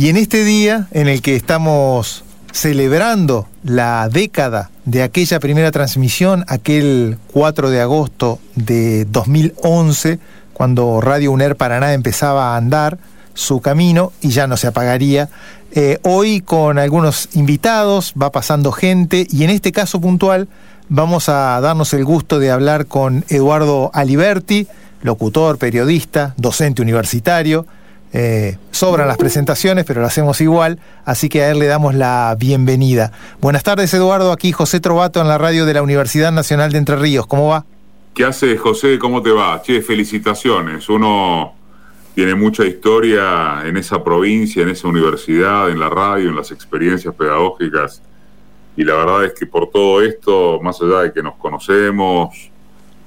Y 0.00 0.08
en 0.08 0.16
este 0.16 0.44
día 0.44 0.88
en 0.92 1.08
el 1.08 1.20
que 1.20 1.36
estamos 1.36 2.24
celebrando 2.52 3.46
la 3.62 4.08
década 4.08 4.70
de 4.86 5.02
aquella 5.02 5.40
primera 5.40 5.70
transmisión, 5.72 6.46
aquel 6.48 7.18
4 7.34 7.68
de 7.68 7.82
agosto 7.82 8.38
de 8.54 9.04
2011, 9.04 10.18
cuando 10.54 11.02
Radio 11.02 11.32
UNER 11.32 11.54
Paraná 11.54 11.92
empezaba 11.92 12.54
a 12.54 12.56
andar 12.56 12.96
su 13.34 13.60
camino 13.60 14.10
y 14.22 14.30
ya 14.30 14.46
no 14.46 14.56
se 14.56 14.68
apagaría. 14.68 15.28
Eh, 15.72 15.98
hoy 16.02 16.40
con 16.40 16.78
algunos 16.78 17.28
invitados, 17.34 18.14
va 18.18 18.32
pasando 18.32 18.72
gente 18.72 19.26
y 19.30 19.44
en 19.44 19.50
este 19.50 19.70
caso 19.70 20.00
puntual 20.00 20.48
vamos 20.88 21.28
a 21.28 21.60
darnos 21.60 21.92
el 21.92 22.06
gusto 22.06 22.38
de 22.38 22.50
hablar 22.50 22.86
con 22.86 23.22
Eduardo 23.28 23.90
Aliberti, 23.92 24.66
locutor, 25.02 25.58
periodista, 25.58 26.32
docente 26.38 26.80
universitario. 26.80 27.66
Eh, 28.12 28.58
sobran 28.72 29.06
las 29.06 29.16
presentaciones, 29.16 29.84
pero 29.84 30.00
lo 30.00 30.06
hacemos 30.06 30.40
igual, 30.40 30.80
así 31.04 31.28
que 31.28 31.42
a 31.42 31.50
él 31.50 31.60
le 31.60 31.66
damos 31.66 31.94
la 31.94 32.34
bienvenida. 32.38 33.12
Buenas 33.40 33.62
tardes, 33.62 33.94
Eduardo. 33.94 34.32
Aquí 34.32 34.50
José 34.50 34.80
Trovato 34.80 35.20
en 35.20 35.28
la 35.28 35.38
radio 35.38 35.64
de 35.64 35.74
la 35.74 35.82
Universidad 35.82 36.32
Nacional 36.32 36.72
de 36.72 36.78
Entre 36.78 36.96
Ríos. 36.96 37.26
¿Cómo 37.26 37.48
va? 37.48 37.64
¿Qué 38.14 38.24
haces, 38.24 38.60
José? 38.60 38.98
¿Cómo 38.98 39.22
te 39.22 39.30
va? 39.30 39.62
Che, 39.62 39.80
felicitaciones. 39.82 40.88
Uno 40.88 41.54
tiene 42.14 42.34
mucha 42.34 42.64
historia 42.64 43.62
en 43.64 43.76
esa 43.76 44.02
provincia, 44.02 44.62
en 44.62 44.70
esa 44.70 44.88
universidad, 44.88 45.70
en 45.70 45.78
la 45.78 45.88
radio, 45.88 46.30
en 46.30 46.36
las 46.36 46.50
experiencias 46.50 47.14
pedagógicas. 47.14 48.02
Y 48.76 48.82
la 48.82 48.94
verdad 48.94 49.24
es 49.26 49.34
que 49.34 49.46
por 49.46 49.70
todo 49.70 50.02
esto, 50.02 50.58
más 50.60 50.80
allá 50.82 51.02
de 51.02 51.12
que 51.12 51.22
nos 51.22 51.36
conocemos, 51.36 52.50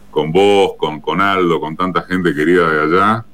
con 0.09 0.31
vos, 0.31 0.73
con, 0.77 1.01
con 1.01 1.19
Aldo, 1.19 1.59
con 1.59 1.75
tanta 1.75 2.03
gente 2.03 2.33
querida 2.33 2.69
de 2.69 2.81
allá, 2.83 3.25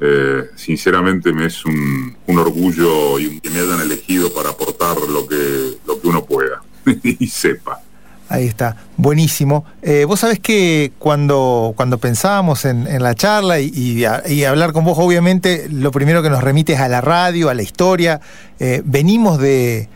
eh, 0.00 0.50
sinceramente 0.56 1.32
me 1.32 1.46
es 1.46 1.64
un, 1.64 2.16
orgullo 2.26 3.18
y 3.18 3.40
que 3.40 3.50
me 3.50 3.60
hayan 3.60 3.80
elegido 3.80 4.32
para 4.32 4.50
aportar 4.50 4.96
lo 4.96 5.26
que, 5.26 5.76
lo 5.86 6.00
que 6.00 6.08
uno 6.08 6.24
pueda 6.24 6.62
y 7.02 7.26
sepa. 7.26 7.80
Ahí 8.30 8.46
está, 8.46 8.76
buenísimo. 8.96 9.64
Eh, 9.82 10.04
vos 10.04 10.20
sabés 10.20 10.38
que 10.38 10.92
cuando, 11.00 11.74
cuando 11.76 11.98
pensábamos 11.98 12.64
en, 12.64 13.02
la 13.02 13.16
charla 13.16 13.58
y, 13.58 14.04
hablar 14.44 14.72
con 14.72 14.84
vos, 14.84 14.96
obviamente 15.00 15.66
lo 15.68 15.90
primero 15.90 16.22
que 16.22 16.30
nos 16.30 16.40
remite 16.40 16.74
es 16.74 16.80
a 16.80 16.86
la 16.86 17.00
radio, 17.00 17.48
a 17.48 17.54
la 17.54 17.62
historia. 17.62 18.20
Eh, 18.60 18.82
venimos 18.84 19.40
de, 19.40 19.88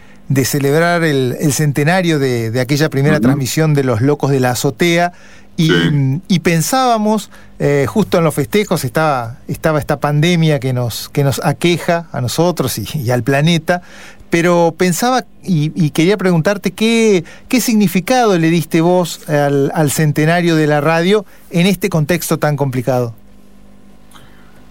celebrar 0.45 1.05
el, 1.05 1.53
centenario 1.53 2.19
de, 2.19 2.61
aquella 2.61 2.91
primera 2.91 3.21
transmisión 3.21 3.73
de 3.73 3.85
Los 3.85 4.01
Locos 4.01 4.33
de 4.33 4.41
la 4.41 4.51
Azotea 4.51 5.13
y, 5.57 6.39
pensábamos, 6.41 7.31
eh, 7.59 7.87
justo 7.89 8.19
en 8.19 8.25
los 8.25 8.35
festejos 8.35 8.85
estaba, 8.85 9.39
estaba 9.47 9.79
esta 9.79 10.01
pandemia 10.01 10.59
que 10.59 10.73
nos, 10.73 11.09
que 11.09 11.23
nos 11.23 11.41
aqueja 11.45 12.09
a 12.13 12.21
nosotros 12.21 12.79
y, 12.79 13.11
al 13.11 13.23
planeta, 13.23 13.83
pero 14.31 14.75
pensaba 14.77 15.25
y, 15.45 15.91
quería 15.91 16.17
preguntarte 16.17 16.73
qué, 16.73 17.25
qué 17.49 17.61
significado 17.61 18.37
le 18.39 18.51
diste 18.51 18.81
vos 18.81 19.29
al, 19.29 19.71
al 19.75 19.91
centenario 19.91 20.57
de 20.57 20.67
la 20.67 20.81
radio 20.81 21.25
en 21.51 21.67
este 21.67 21.89
contexto 21.89 22.39
tan 22.39 22.57
complicado. 22.57 23.15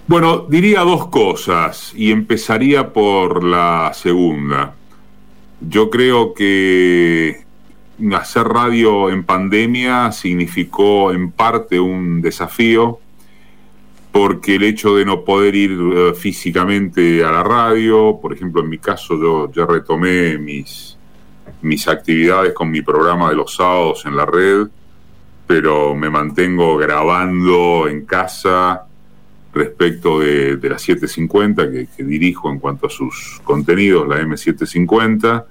Bueno, 0.05 0.45
diría 0.49 0.81
dos 0.81 1.07
cosas 1.07 1.93
y 1.95 2.11
empezaría 2.11 2.91
por 2.91 3.41
la 3.41 3.91
segunda. 3.93 4.75
Yo 5.61 5.89
creo 5.89 6.33
que 6.33 7.42
hacer 8.16 8.47
radio 8.47 9.09
en 9.09 9.23
pandemia 9.23 10.11
significó 10.11 11.11
en 11.11 11.31
parte 11.31 11.80
un 11.80 12.22
desafío 12.22 13.00
porque 14.11 14.55
el 14.55 14.63
hecho 14.63 14.95
de 14.95 15.05
no 15.05 15.23
poder 15.23 15.55
ir 15.55 15.72
eh, 15.72 16.13
físicamente 16.13 17.23
a 17.23 17.31
la 17.31 17.44
radio, 17.44 18.19
por 18.22 18.33
ejemplo, 18.33 18.61
en 18.61 18.69
mi 18.69 18.77
caso 18.77 19.19
yo 19.19 19.52
ya 19.52 19.66
retomé 19.66 20.38
mis, 20.38 20.97
mis 21.63 21.88
actividades 21.88 22.53
con 22.53 22.69
mi 22.69 22.83
programa 22.83 23.30
de 23.30 23.35
los 23.35 23.55
sábados 23.55 24.05
en 24.05 24.16
la 24.16 24.25
red, 24.28 24.67
pero 25.47 25.95
me 25.95 26.11
mantengo 26.11 26.78
grabando 26.78 27.88
en 27.88 28.06
casa 28.06 28.84
respecto 29.51 30.19
de, 30.19 30.59
la 30.62 30.78
750 30.78 31.72
que, 31.72 31.88
que 31.96 32.03
dirijo 32.03 32.51
en 32.51 32.59
cuanto 32.59 32.88
a 32.88 32.90
sus 32.91 33.41
contenidos, 33.44 34.07
la 34.07 34.22
M750 34.22 35.46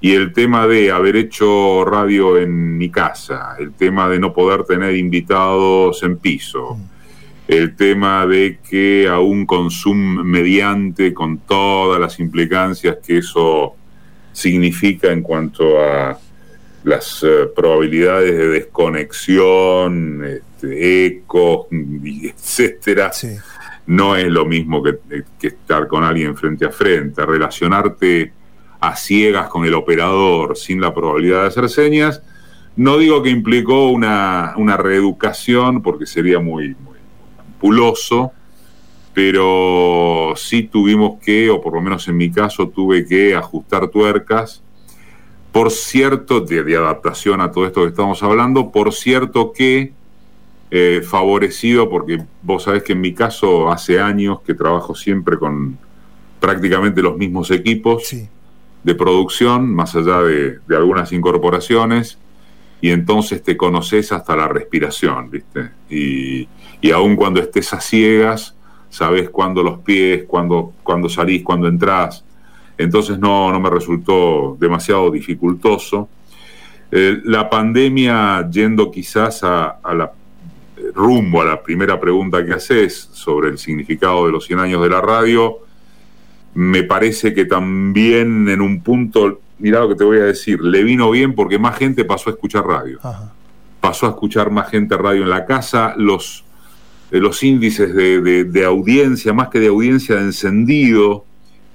y 0.00 0.12
el 0.12 0.32
tema 0.32 0.66
de 0.66 0.90
haber 0.90 1.16
hecho 1.16 1.84
radio 1.84 2.38
en 2.38 2.78
mi 2.78 2.90
casa, 2.90 3.56
el 3.58 3.72
tema 3.72 4.08
de 4.08 4.20
no 4.20 4.32
poder 4.32 4.64
tener 4.64 4.94
invitados 4.94 6.02
en 6.04 6.18
piso, 6.18 6.76
mm. 6.76 6.82
el 7.48 7.74
tema 7.74 8.26
de 8.26 8.58
que 8.68 9.08
aún 9.08 9.44
consumo 9.44 10.22
mediante 10.22 11.12
con 11.12 11.38
todas 11.38 12.00
las 12.00 12.20
implicancias 12.20 12.98
que 13.04 13.18
eso 13.18 13.74
significa 14.32 15.10
en 15.10 15.22
cuanto 15.22 15.82
a 15.82 16.16
las 16.84 17.24
eh, 17.24 17.48
probabilidades 17.54 18.36
de 18.36 18.48
desconexión, 18.48 20.24
este, 20.24 21.06
eco, 21.06 21.66
etcétera, 21.72 23.10
no 23.88 24.14
es 24.14 24.28
lo 24.28 24.44
mismo 24.44 24.80
que, 24.80 24.98
que 25.40 25.48
estar 25.48 25.88
con 25.88 26.04
alguien 26.04 26.36
frente 26.36 26.66
a 26.66 26.70
frente, 26.70 27.26
relacionarte 27.26 28.37
a 28.80 28.96
ciegas 28.96 29.48
con 29.48 29.64
el 29.64 29.74
operador 29.74 30.56
sin 30.56 30.80
la 30.80 30.94
probabilidad 30.94 31.42
de 31.42 31.48
hacer 31.48 31.68
señas. 31.68 32.22
No 32.76 32.96
digo 32.98 33.22
que 33.22 33.30
implicó 33.30 33.88
una, 33.88 34.54
reeducación 34.76 35.82
porque 35.82 36.06
sería 36.06 36.38
muy, 36.38 36.76
muy 36.76 36.98
puloso, 37.60 38.32
pero 39.12 40.34
sí 40.36 40.62
tuvimos 40.62 41.20
que, 41.20 41.50
o 41.50 41.60
por 41.60 41.74
lo 41.74 41.80
menos 41.80 42.06
en 42.06 42.16
mi 42.16 42.30
caso, 42.30 42.68
tuve 42.68 43.04
que 43.04 43.34
ajustar 43.34 43.88
tuercas. 43.88 44.62
Por 45.50 45.72
cierto, 45.72 46.40
de, 46.40 46.76
adaptación 46.76 47.40
a 47.40 47.50
todo 47.50 47.66
esto 47.66 47.82
que 47.82 47.88
estamos 47.88 48.22
hablando, 48.22 48.70
por 48.70 48.92
cierto 48.92 49.52
que 49.52 49.92
eh, 50.70 51.02
favorecido, 51.02 51.88
porque 51.88 52.22
vos 52.42 52.62
sabés 52.62 52.84
que 52.84 52.92
en 52.92 53.00
mi 53.00 53.12
caso 53.12 53.72
hace 53.72 53.98
años 53.98 54.42
que 54.42 54.54
trabajo 54.54 54.94
siempre 54.94 55.36
con 55.36 55.78
prácticamente 56.38 57.02
los 57.02 57.16
mismos 57.16 57.50
equipos. 57.50 58.06
Sí 58.06 58.28
de 58.82 58.94
producción, 58.94 59.74
más 59.74 59.94
allá 59.94 60.22
de, 60.22 60.58
algunas 60.70 61.12
incorporaciones, 61.12 62.18
y 62.80 62.90
entonces 62.90 63.42
te 63.42 63.56
conoces 63.56 64.12
hasta 64.12 64.36
la 64.36 64.48
respiración, 64.48 65.30
¿viste? 65.30 65.70
Y, 65.90 66.48
y 66.80 66.90
aun 66.92 67.16
cuando 67.16 67.40
estés 67.40 67.72
a 67.72 67.80
ciegas, 67.80 68.54
sabes 68.88 69.30
cuándo 69.30 69.62
los 69.62 69.80
pies, 69.80 70.24
cuándo, 70.26 70.72
cuando 70.82 71.08
salís, 71.08 71.42
cuándo 71.42 71.66
entrás. 71.66 72.24
Entonces 72.76 73.18
no, 73.18 73.50
no 73.50 73.58
me 73.58 73.70
resultó 73.70 74.56
demasiado 74.60 75.10
dificultoso. 75.10 76.08
Eh, 76.90 77.20
la 77.24 77.50
pandemia, 77.50 78.48
yendo 78.48 78.90
quizás 78.90 79.42
a, 79.42 79.78
a 79.82 79.94
la 79.94 80.12
rumbo 80.94 81.42
a 81.42 81.44
la 81.44 81.62
primera 81.62 81.98
pregunta 82.00 82.44
que 82.44 82.52
haces 82.52 83.08
sobre 83.12 83.48
el 83.50 83.58
significado 83.58 84.26
de 84.26 84.32
los 84.32 84.44
100 84.46 84.58
años 84.60 84.82
de 84.82 84.88
la 84.88 85.00
radio, 85.00 85.58
me 86.54 86.82
parece 86.82 87.34
que 87.34 87.44
también 87.44 88.48
en 88.48 88.60
un 88.60 88.82
punto, 88.82 89.40
mira 89.58 89.80
lo 89.80 89.88
que 89.88 89.94
te 89.94 90.04
voy 90.04 90.18
a 90.18 90.24
decir, 90.24 90.60
le 90.60 90.82
vino 90.82 91.10
bien 91.10 91.34
porque 91.34 91.58
más 91.58 91.76
gente 91.76 92.04
pasó 92.04 92.30
a 92.30 92.32
escuchar 92.32 92.66
radio. 92.66 92.98
Pasó 93.80 94.06
a 94.06 94.10
escuchar 94.10 94.50
más 94.50 94.70
gente 94.70 94.96
radio 94.96 95.22
en 95.22 95.30
la 95.30 95.46
casa, 95.46 95.94
los, 95.96 96.44
eh, 97.10 97.18
los 97.18 97.42
índices 97.42 97.94
de, 97.94 98.64
audiencia, 98.64 99.32
más 99.32 99.48
que 99.48 99.60
de 99.60 99.68
audiencia 99.68 100.16
de 100.16 100.22
encendido, 100.22 101.24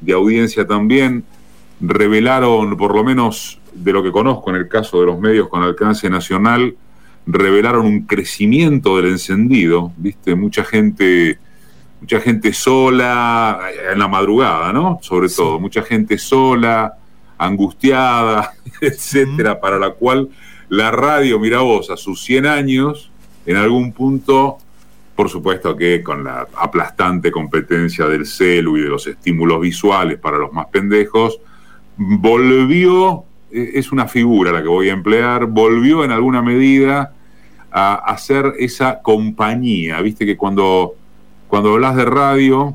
de 0.02 0.14
audiencia 0.14 0.68
también, 0.68 1.24
revelaron, 1.80 2.76
por 2.78 2.96
lo 2.96 3.04
menos 3.04 3.60
de 3.74 3.94
lo 3.94 4.04
que 4.04 4.12
conozco 4.12 4.50
en 4.50 4.58
el 4.58 4.68
caso 4.68 5.00
de 5.00 5.08
los 5.08 5.20
medios 5.20 5.48
con 5.50 5.64
alcance 5.64 6.10
nacional, 6.10 6.76
revelaron 7.26 7.86
un 7.86 8.02
crecimiento 8.02 8.98
del 8.98 9.08
encendido, 9.08 9.94
¿viste? 9.98 10.36
Mucha 10.36 10.64
gente 10.64 11.38
mucha 12.04 12.20
gente 12.20 12.52
sola, 12.52 13.62
en 13.94 13.98
la 13.98 14.10
madrugada, 14.10 14.74
¿no? 14.74 15.00
Sobre 15.02 15.30
todo, 15.30 15.58
mucha 15.58 15.84
gente 15.84 16.18
sola, 16.18 16.98
angustiada, 17.38 18.52
etcétera, 18.82 19.62
para 19.62 19.80
la 19.80 19.92
cual 19.92 20.28
la 20.68 20.92
radio, 20.92 21.40
mira 21.40 21.60
vos, 21.60 21.90
a 21.90 21.96
sus 21.96 22.22
100 22.26 22.46
años, 22.46 23.10
en 23.46 23.56
algún 23.56 23.94
punto, 23.94 24.58
por 25.16 25.30
supuesto 25.30 25.78
que 25.78 26.04
con 26.04 26.26
la 26.26 26.46
aplastante 26.58 27.32
competencia 27.32 28.06
del 28.06 28.26
celu 28.26 28.76
y 28.76 28.82
de 28.82 28.90
los 28.90 29.08
estímulos 29.08 29.62
visuales 29.62 30.20
para 30.20 30.38
los 30.38 30.52
más 30.52 30.66
pendejos, 30.66 31.40
volvió, 31.96 33.24
e, 33.50 33.72
es 33.76 33.94
una 33.94 34.10
figura 34.10 34.52
la 34.52 34.62
que 34.62 34.68
voy 34.68 34.90
a 34.90 34.94
emplear, 34.94 35.46
volvió 35.46 36.04
en 36.04 36.12
alguna 36.12 36.42
medida 36.42 37.14
a 37.72 37.94
hacer 37.96 38.56
esa 38.60 39.02
compañía, 39.02 40.02
viste 40.02 40.26
que 40.26 40.36
cuando 40.36 40.98
cuando 41.54 41.72
hablas 41.72 41.96
de 41.96 42.06
radio, 42.06 42.74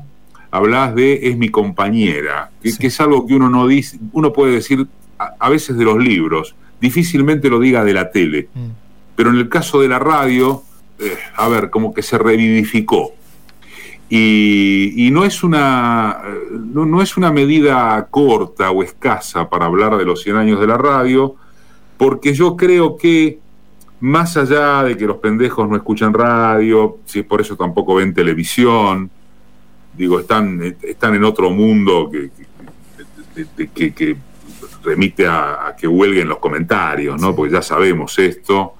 hablas 0.51 0.95
de 0.95 1.27
es 1.27 1.37
mi 1.37 1.49
compañera, 1.49 2.49
que, 2.63 2.87
es 2.87 3.01
algo 3.01 3.27
que 3.27 3.33
uno 3.35 3.49
no 3.49 3.67
dice, 3.67 3.99
uno 4.13 4.31
puede 4.31 4.53
decir 4.53 4.87
a, 5.17 5.49
veces 5.49 5.77
de 5.77 5.83
los 5.83 5.97
libros, 6.01 6.55
difícilmente 6.79 7.49
lo 7.49 7.59
diga 7.59 7.83
de 7.83 7.93
la 7.93 8.09
tele, 8.09 8.47
mm. 8.53 8.69
pero 9.17 9.31
en 9.31 9.35
el 9.35 9.49
caso 9.49 9.81
de 9.81 9.89
la 9.89 9.99
radio, 9.99 10.63
eh, 10.97 11.13
a 11.35 11.49
ver, 11.49 11.69
como 11.69 11.93
que 11.93 12.01
se 12.01 12.17
revivificó. 12.17 13.11
Y, 14.09 15.09
no, 15.11 15.25
es 15.25 15.43
una, 15.43 16.21
no, 16.49 17.01
es 17.01 17.17
una 17.17 17.33
medida 17.33 18.07
corta 18.09 18.71
o 18.71 18.81
escasa 18.81 19.49
para 19.49 19.65
hablar 19.65 19.97
de 19.97 20.05
los 20.05 20.21
100 20.23 20.37
años 20.37 20.59
de 20.61 20.67
la 20.67 20.77
radio, 20.77 21.35
porque 21.97 22.33
yo 22.33 22.55
creo 22.55 22.95
que 22.95 23.39
más 24.01 24.37
allá 24.37 24.83
de 24.83 24.95
que 24.95 25.05
los 25.05 25.17
pendejos 25.17 25.67
no 25.67 25.75
escuchan 25.75 26.13
radio, 26.13 26.99
si 27.05 27.19
es 27.19 27.25
por 27.25 27.41
eso 27.41 27.55
tampoco 27.55 27.95
ven 27.95 28.13
televisión, 28.13 29.09
digo, 29.93 30.19
están, 30.19 30.77
están 30.81 31.15
en 31.15 31.23
otro 31.25 31.49
mundo 31.49 32.09
que, 32.09 32.29
que, 33.73 34.17
remite 34.83 35.27
a, 35.27 35.75
que 35.77 35.87
huelguen 35.87 36.29
los 36.29 36.37
comentarios, 36.37 37.19
¿no? 37.19 37.35
Porque 37.35 37.53
ya 37.53 37.61
sabemos 37.61 38.17
esto. 38.17 38.75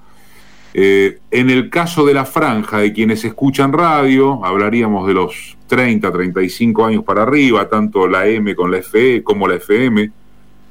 Eh, 0.72 1.18
en 1.30 1.50
el 1.50 1.68
caso 1.68 2.06
de 2.06 2.14
la 2.14 2.24
franja 2.24 2.78
de 2.78 2.92
quienes 2.92 3.24
escuchan 3.24 3.72
radio, 3.72 4.44
hablaríamos 4.44 5.06
de 5.06 5.14
los 5.14 5.58
30, 5.66 6.10
35 6.10 6.86
años 6.86 7.04
para 7.04 7.22
arriba, 7.22 7.68
tanto 7.68 8.08
la 8.08 8.26
M 8.26 8.54
con 8.54 8.70
la 8.70 8.78
FE 8.78 9.22
como 9.22 9.46
la 9.46 9.56
FM, 9.56 10.10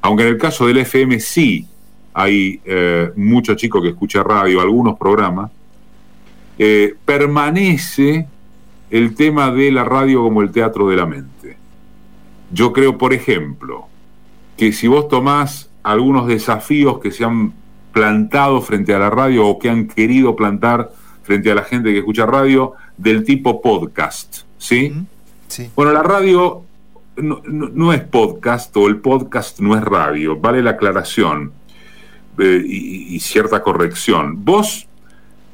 aunque 0.01 0.24
en 0.24 0.30
el 0.30 0.38
caso 0.38 0.66
del 0.66 0.78
FM 0.78 1.19
sí 1.19 1.68
hay 2.14 2.62
eh, 2.66 3.12
mucho 3.16 3.56
chico 3.56 3.82
que 3.82 3.90
escucha 3.90 4.24
radio, 4.24 4.62
algunos 4.62 4.98
programas, 4.98 5.52
eh, 6.58 6.96
permanece 7.06 8.28
el 8.90 9.16
tema 9.16 9.52
de 9.52 9.72
la 9.72 9.84
radio 9.84 10.22
como 10.24 10.42
el 10.42 10.52
teatro 10.52 10.90
de 10.90 10.96
la 10.96 11.06
mente. 11.06 11.58
Yo 12.52 12.74
creo, 12.74 12.98
por 12.98 13.14
ejemplo, 13.14 13.88
que 14.58 14.74
si 14.74 14.88
vos 14.88 15.08
tomás 15.08 15.70
algunos 15.84 16.28
desafíos 16.28 17.00
que 17.00 17.12
se 17.12 17.24
han 17.24 17.54
plantado 17.94 18.62
frente 18.62 18.94
a 18.94 19.00
la 19.00 19.10
radio 19.10 19.48
o 19.48 19.60
que 19.60 19.70
han 19.70 19.88
querido 19.88 20.36
plantar 20.36 20.92
frente 21.24 21.52
a 21.52 21.56
la 21.56 21.64
gente 21.64 21.92
que 21.92 22.00
escucha 22.00 22.26
radio 22.26 22.74
del 22.98 23.24
tipo 23.24 23.62
podcast, 23.62 24.40
¿sí? 24.58 24.94
sí. 25.48 25.70
Bueno, 25.76 25.94
la 25.94 26.04
radio 26.04 26.64
no, 27.18 27.94
es 27.94 28.02
podcast 28.02 28.76
o 28.78 28.88
el 28.88 28.98
podcast 28.98 29.60
no 29.60 29.76
es 29.76 29.84
radio, 29.84 30.38
vale 30.38 30.62
la 30.62 30.72
aclaración 30.72 31.52
eh, 32.39 32.63
y, 32.65 33.19
cierta 33.19 33.62
corrección. 33.62 34.44
Vos, 34.45 34.88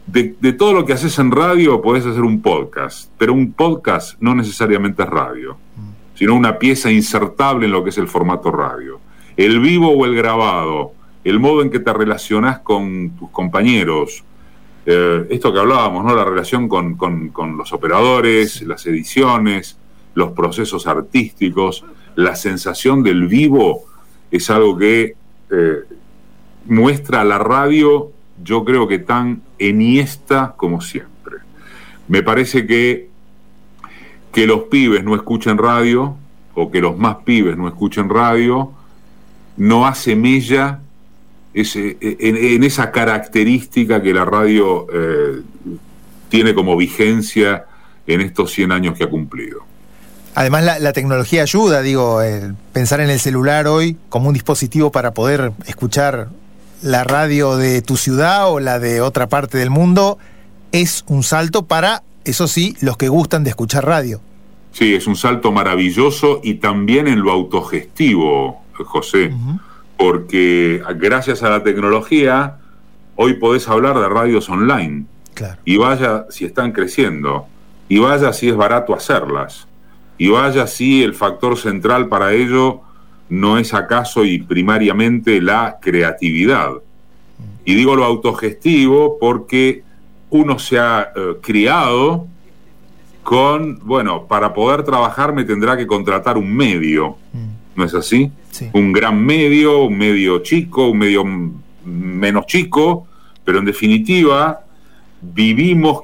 de, 0.08 0.36
de, 0.40 0.54
todo 0.54 0.74
lo 0.74 0.86
que 0.86 0.94
haces 0.94 1.18
en 1.20 1.32
radio, 1.32 1.82
podés 1.82 2.06
hacer 2.06 2.22
un 2.22 2.42
podcast, 2.42 3.10
pero 3.18 3.34
un 3.34 3.54
podcast 3.54 4.20
no 4.22 4.36
necesariamente 4.36 5.04
es 5.04 5.10
radio, 5.10 5.58
sino 6.14 6.36
una 6.36 6.60
pieza 6.60 6.92
insertable 6.92 7.66
en 7.66 7.72
lo 7.72 7.84
que 7.84 7.90
es 7.90 7.98
el 7.98 8.08
formato 8.08 8.52
radio. 8.52 9.00
El 9.36 9.60
vivo 9.60 9.90
o 9.90 10.06
el 10.06 10.16
grabado, 10.16 10.94
el 11.24 11.40
modo 11.40 11.64
en 11.64 11.72
que 11.72 11.80
te 11.80 11.92
relacionás 11.92 12.60
con 12.60 13.10
tus 13.18 13.30
compañeros, 13.32 14.24
eh, 14.86 15.26
esto 15.32 15.52
que 15.52 15.60
hablábamos, 15.60 16.06
¿no? 16.06 16.16
La 16.16 16.24
relación 16.24 16.68
con, 16.68 16.98
los 17.58 17.74
operadores, 17.74 18.62
las 18.62 18.86
ediciones, 18.86 19.78
los 20.14 20.32
procesos 20.32 20.86
artísticos, 20.86 21.84
la 22.16 22.36
sensación 22.36 23.02
del 23.02 23.28
vivo 23.28 23.86
es 24.30 24.50
algo 24.50 24.78
que 24.78 25.16
eh, 25.50 25.80
muestra 26.66 27.24
la 27.24 27.38
radio, 27.38 28.12
yo 28.44 28.66
creo 28.66 28.88
que 28.88 29.00
tan 29.00 29.42
eniesta 29.60 30.54
como 30.58 30.82
siempre. 30.82 31.38
Me 32.08 32.24
parece 32.24 32.66
que 32.66 33.10
que 34.36 34.46
los 34.46 34.64
pibes 34.64 35.02
no 35.02 35.16
escuchen 35.16 35.58
radio, 35.58 36.18
o 36.56 36.70
que 36.70 36.82
los 36.82 36.98
más 36.98 37.16
pibes 37.24 37.56
no 37.56 37.70
escuchen 37.70 38.10
radio, 38.10 38.70
no 39.56 39.88
hace 39.88 40.18
mella 40.18 40.82
ese, 41.54 41.96
en, 42.02 42.62
esa 42.66 42.92
característica 42.92 44.02
que 44.02 44.14
la 44.14 44.26
radio 44.26 44.88
eh, 44.94 45.42
tiene 46.28 46.54
como 46.54 46.76
vigencia 46.76 47.64
en 48.06 48.20
estos 48.20 48.52
100 48.52 48.74
años 48.74 48.98
que 48.98 49.06
ha 49.06 49.10
cumplido. 49.10 49.62
Además, 50.34 50.82
la, 50.82 50.92
tecnología 50.92 51.44
ayuda, 51.44 51.82
digo, 51.82 52.20
pensar 52.74 53.00
en 53.00 53.10
el 53.10 53.22
celular 53.22 53.68
hoy 53.68 53.96
como 54.10 54.28
un 54.28 54.34
dispositivo 54.34 54.92
para 54.92 55.14
poder 55.14 55.54
escuchar 55.66 56.28
la 56.86 57.04
radio 57.04 57.58
de 57.58 57.82
tu 57.82 57.98
ciudad 57.98 58.50
o 58.50 58.60
la 58.60 58.80
de 58.80 59.02
otra 59.02 59.28
parte 59.28 59.58
del 59.58 59.70
mundo 59.70 60.18
es 60.72 61.04
un 61.08 61.24
salto 61.24 61.66
para, 61.66 62.04
eso 62.24 62.48
sí, 62.48 62.78
los 62.82 62.96
que 62.96 63.10
gustan 63.10 63.44
de 63.44 63.50
escuchar 63.50 63.86
radio. 63.86 64.22
Sí, 64.72 64.94
es 64.94 65.08
un 65.08 65.16
salto 65.16 65.52
maravilloso 65.52 66.42
y 66.44 66.56
también 66.56 67.08
en 67.08 67.22
lo 67.22 67.32
autogestivo, 67.32 68.64
José 68.74 69.32
porque 69.98 70.84
gracias 70.98 71.44
a 71.44 71.50
la 71.50 71.64
tecnología 71.64 72.58
hoy 73.16 73.36
podés 73.36 73.68
hablar 73.68 74.00
de 74.00 74.10
radios 74.10 74.50
online. 74.50 75.06
Y 75.66 75.78
vaya 75.78 76.26
si 76.30 76.46
están 76.46 76.72
creciendo, 76.72 77.46
y 77.90 78.00
vaya 78.00 78.32
si 78.32 78.48
es 78.48 78.56
barato 78.56 78.94
hacerlas, 78.94 79.68
y 80.18 80.30
vaya 80.30 80.66
si 80.66 81.04
el 81.04 81.14
factor 81.14 81.58
central 81.58 82.08
para 82.08 82.32
ello 82.32 82.82
no 83.30 83.58
es 83.58 83.74
acaso 83.74 84.24
y 84.24 84.40
primariamente 84.40 85.42
la 85.42 85.78
creatividad. 85.82 86.72
Y 87.64 87.76
digo 87.76 87.96
lo 87.96 88.06
autogestivo 88.06 89.18
porque 89.20 89.84
uno 90.30 90.60
se 90.60 90.80
ha 90.80 91.12
eh, 91.16 91.36
criado 91.42 92.28
con, 93.24 93.80
bueno, 93.84 94.28
para 94.28 94.54
poder 94.54 94.84
trabajar 94.84 95.34
me 95.34 95.44
tendrá 95.44 95.76
que 95.76 95.88
contratar 95.88 96.38
un 96.38 96.56
medio. 96.56 97.18
¿no 97.76 97.84
es 97.84 97.94
así? 97.94 98.32
Un 98.74 98.94
gran 98.94 99.24
medio, 99.24 99.84
un 99.84 99.98
medio 99.98 100.40
chico, 100.40 100.90
un 100.90 100.98
medio 100.98 101.24
menos 101.84 102.46
chico, 102.48 103.08
pero 103.44 103.60
en 103.60 103.66
definitiva 103.66 104.62
vivimos, 105.22 106.04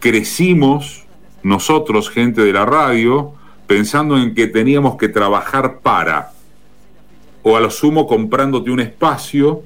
crecimos 0.00 1.04
nosotros, 1.42 2.10
gente 2.10 2.42
de 2.42 2.52
la 2.52 2.64
radio, 2.64 3.34
pensando 3.68 4.16
en 4.16 4.34
que 4.34 4.46
teníamos 4.46 4.96
que 4.96 5.08
trabajar 5.08 5.80
para, 5.80 6.32
o 7.42 7.54
a 7.54 7.60
lo 7.60 7.70
sumo 7.70 8.06
comprándote 8.06 8.70
un 8.70 8.80
espacio 8.80 9.62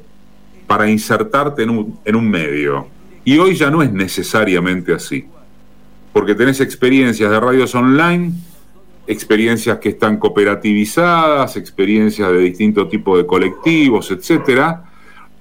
para 0.66 0.90
insertarte 0.90 1.62
en 1.62 1.70
un, 1.70 1.98
en 2.04 2.16
un 2.16 2.28
medio. 2.28 2.88
Y 3.24 3.38
hoy 3.38 3.54
ya 3.54 3.70
no 3.70 3.80
es 3.80 3.92
necesariamente 3.92 4.92
así, 4.92 5.24
porque 6.12 6.34
tenés 6.34 6.60
experiencias 6.60 7.30
de 7.30 7.38
radios 7.38 7.76
online, 7.76 8.32
experiencias 9.06 9.78
que 9.78 9.90
están 9.90 10.16
cooperativizadas, 10.16 11.56
experiencias 11.56 12.28
de 12.32 12.38
distinto 12.38 12.88
tipo 12.88 13.16
de 13.16 13.24
colectivos, 13.24 14.10
etcétera, 14.10 14.84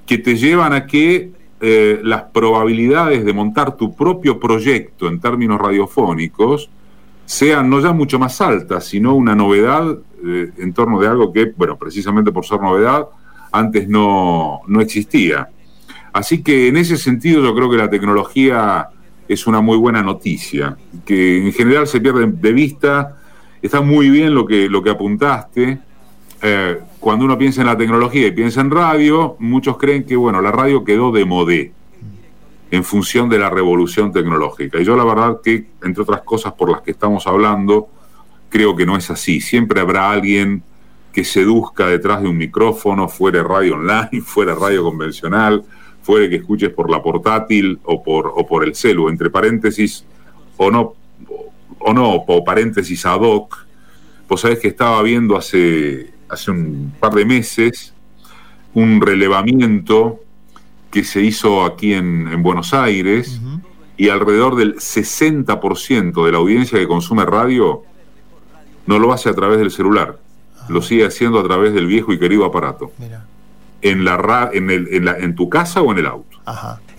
que 0.06 0.20
te 0.20 0.36
llevan 0.36 0.74
a 0.74 0.86
que 0.86 1.32
eh, 1.62 2.00
las 2.04 2.24
probabilidades 2.24 3.26
de 3.26 3.34
montar 3.34 3.76
tu 3.76 3.96
propio 3.96 4.40
proyecto 4.40 5.08
en 5.08 5.20
términos 5.20 5.60
radiofónicos 5.60 6.70
sean 7.32 7.70
no 7.70 7.80
ya 7.80 7.94
mucho 7.94 8.20
más 8.20 8.42
altas, 8.42 8.84
sino 8.84 9.16
una 9.16 9.34
novedad 9.34 9.98
eh, 10.22 10.52
en 10.58 10.74
torno 10.74 11.00
de 11.00 11.08
algo 11.08 11.32
que, 11.32 11.46
bueno, 11.56 11.78
precisamente 11.78 12.30
por 12.30 12.46
ser 12.46 12.60
novedad, 12.60 13.08
antes 13.54 13.88
no, 13.88 14.60
no 14.68 14.82
existía. 14.82 15.48
Así 16.12 16.44
que 16.44 16.68
en 16.68 16.76
ese 16.76 16.98
sentido 16.98 17.42
yo 17.42 17.56
creo 17.56 17.70
que 17.70 17.78
la 17.78 17.90
tecnología 17.90 18.90
es 19.30 19.48
una 19.48 19.62
muy 19.62 19.78
buena 19.78 20.04
noticia, 20.04 20.76
que 21.06 21.48
en 21.48 21.54
general 21.54 21.88
se 21.88 22.02
pierde 22.02 22.28
de 22.28 22.52
vista 22.52 23.16
está 23.62 23.80
muy 23.80 24.10
bien 24.10 24.36
lo 24.36 24.46
que, 24.46 24.68
lo 24.68 24.84
que 24.84 24.90
apuntaste. 24.90 25.80
Eh, 26.42 26.80
cuando 27.00 27.24
uno 27.24 27.38
piensa 27.38 27.62
en 27.62 27.68
la 27.68 27.78
tecnología 27.78 28.28
y 28.28 28.32
piensa 28.32 28.60
en 28.60 28.72
radio, 28.72 29.38
muchos 29.40 29.78
creen 29.78 30.04
que 30.04 30.18
bueno, 30.18 30.42
la 30.42 30.52
radio 30.52 30.84
quedó 30.84 31.14
de 31.14 31.24
modé 31.24 31.72
en 32.72 32.84
función 32.86 33.30
de 33.30 33.38
la 33.38 33.50
revolución 33.50 34.12
tecnológica. 34.12 34.80
Y 34.80 34.86
yo 34.86 34.96
la 34.96 35.04
verdad 35.04 35.42
que, 35.44 35.68
entre 35.84 36.04
otras 36.04 36.22
cosas 36.22 36.54
por 36.54 36.72
las 36.72 36.82
que 36.82 36.92
estamos 36.92 37.28
hablando, 37.28 37.90
creo 38.50 38.76
que 38.76 38.86
no 38.86 38.96
es 38.96 39.12
así. 39.12 39.42
Siempre 39.42 39.82
habrá 39.82 40.10
alguien 40.10 40.64
que 41.12 41.26
seduzca 41.26 41.88
detrás 41.88 42.22
de 42.22 42.30
un 42.30 42.38
micrófono, 42.38 43.10
fuera 43.10 43.44
radio 43.44 43.76
online, 43.76 44.22
fuera 44.26 44.56
radio 44.56 44.84
convencional, 44.84 45.64
fuera 46.02 46.30
que 46.30 46.38
escuches 46.38 46.70
por 46.70 46.90
la 46.90 47.04
portátil 47.04 47.80
o 47.84 48.02
por, 48.02 48.64
el 48.64 48.74
celu, 48.74 49.10
entre 49.10 49.30
paréntesis, 49.30 50.06
o 50.58 50.72
no 50.72 50.96
o 51.84 51.94
no, 51.94 52.14
o 52.14 52.44
paréntesis 52.44 53.06
ad 53.08 53.22
hoc, 53.22 53.66
vos 54.30 54.42
sabés 54.42 54.60
que 54.60 54.68
estaba 54.68 55.02
viendo 55.02 55.36
hace, 55.36 56.12
hace 56.30 56.52
un 56.52 56.94
par 57.00 57.14
de 57.14 57.26
meses 57.26 57.94
un 58.74 59.02
relevamiento 59.02 60.20
que 60.92 61.04
se 61.04 61.22
hizo 61.22 61.64
aquí 61.64 61.94
en, 61.94 62.44
Buenos 62.44 62.74
Aires 62.74 63.40
y 63.98 64.10
alrededor 64.10 64.56
del 64.56 64.76
60% 64.76 66.26
de 66.26 66.32
la 66.32 66.38
audiencia 66.38 66.78
que 66.78 66.88
consume 66.88 67.26
radio 67.26 67.84
no 68.86 69.00
lo 69.00 69.14
hace 69.14 69.30
a 69.30 69.34
través 69.34 69.60
del 69.60 69.72
celular, 69.72 70.18
lo 70.68 70.82
sigue 70.82 71.06
haciendo 71.06 71.40
a 71.40 71.44
través 71.44 71.74
del 71.74 71.88
viejo 71.88 72.12
y 72.12 72.20
querido 72.20 72.46
aparato. 72.46 72.92
En, 73.84 74.06
la, 74.06 74.50
en, 74.54 74.70
el, 74.70 75.08
en 75.08 75.36
tu 75.36 75.50
casa 75.50 75.82
o 75.82 75.92
en 75.92 75.98
el 75.98 76.06
auto. 76.06 76.38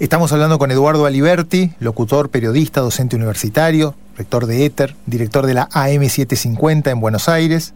Estamos 0.00 0.32
hablando 0.32 0.58
con 0.58 0.70
Eduardo 0.72 1.06
Aliberti, 1.06 1.72
locutor, 1.78 2.28
periodista, 2.28 2.80
docente 2.80 3.14
universitario, 3.14 3.94
rector 4.16 4.46
de 4.46 4.64
Éter, 4.64 4.96
director 5.06 5.46
de 5.46 5.54
la 5.54 5.68
AM750 5.68 6.90
en 6.90 7.00
Buenos 7.00 7.28
Aires, 7.28 7.74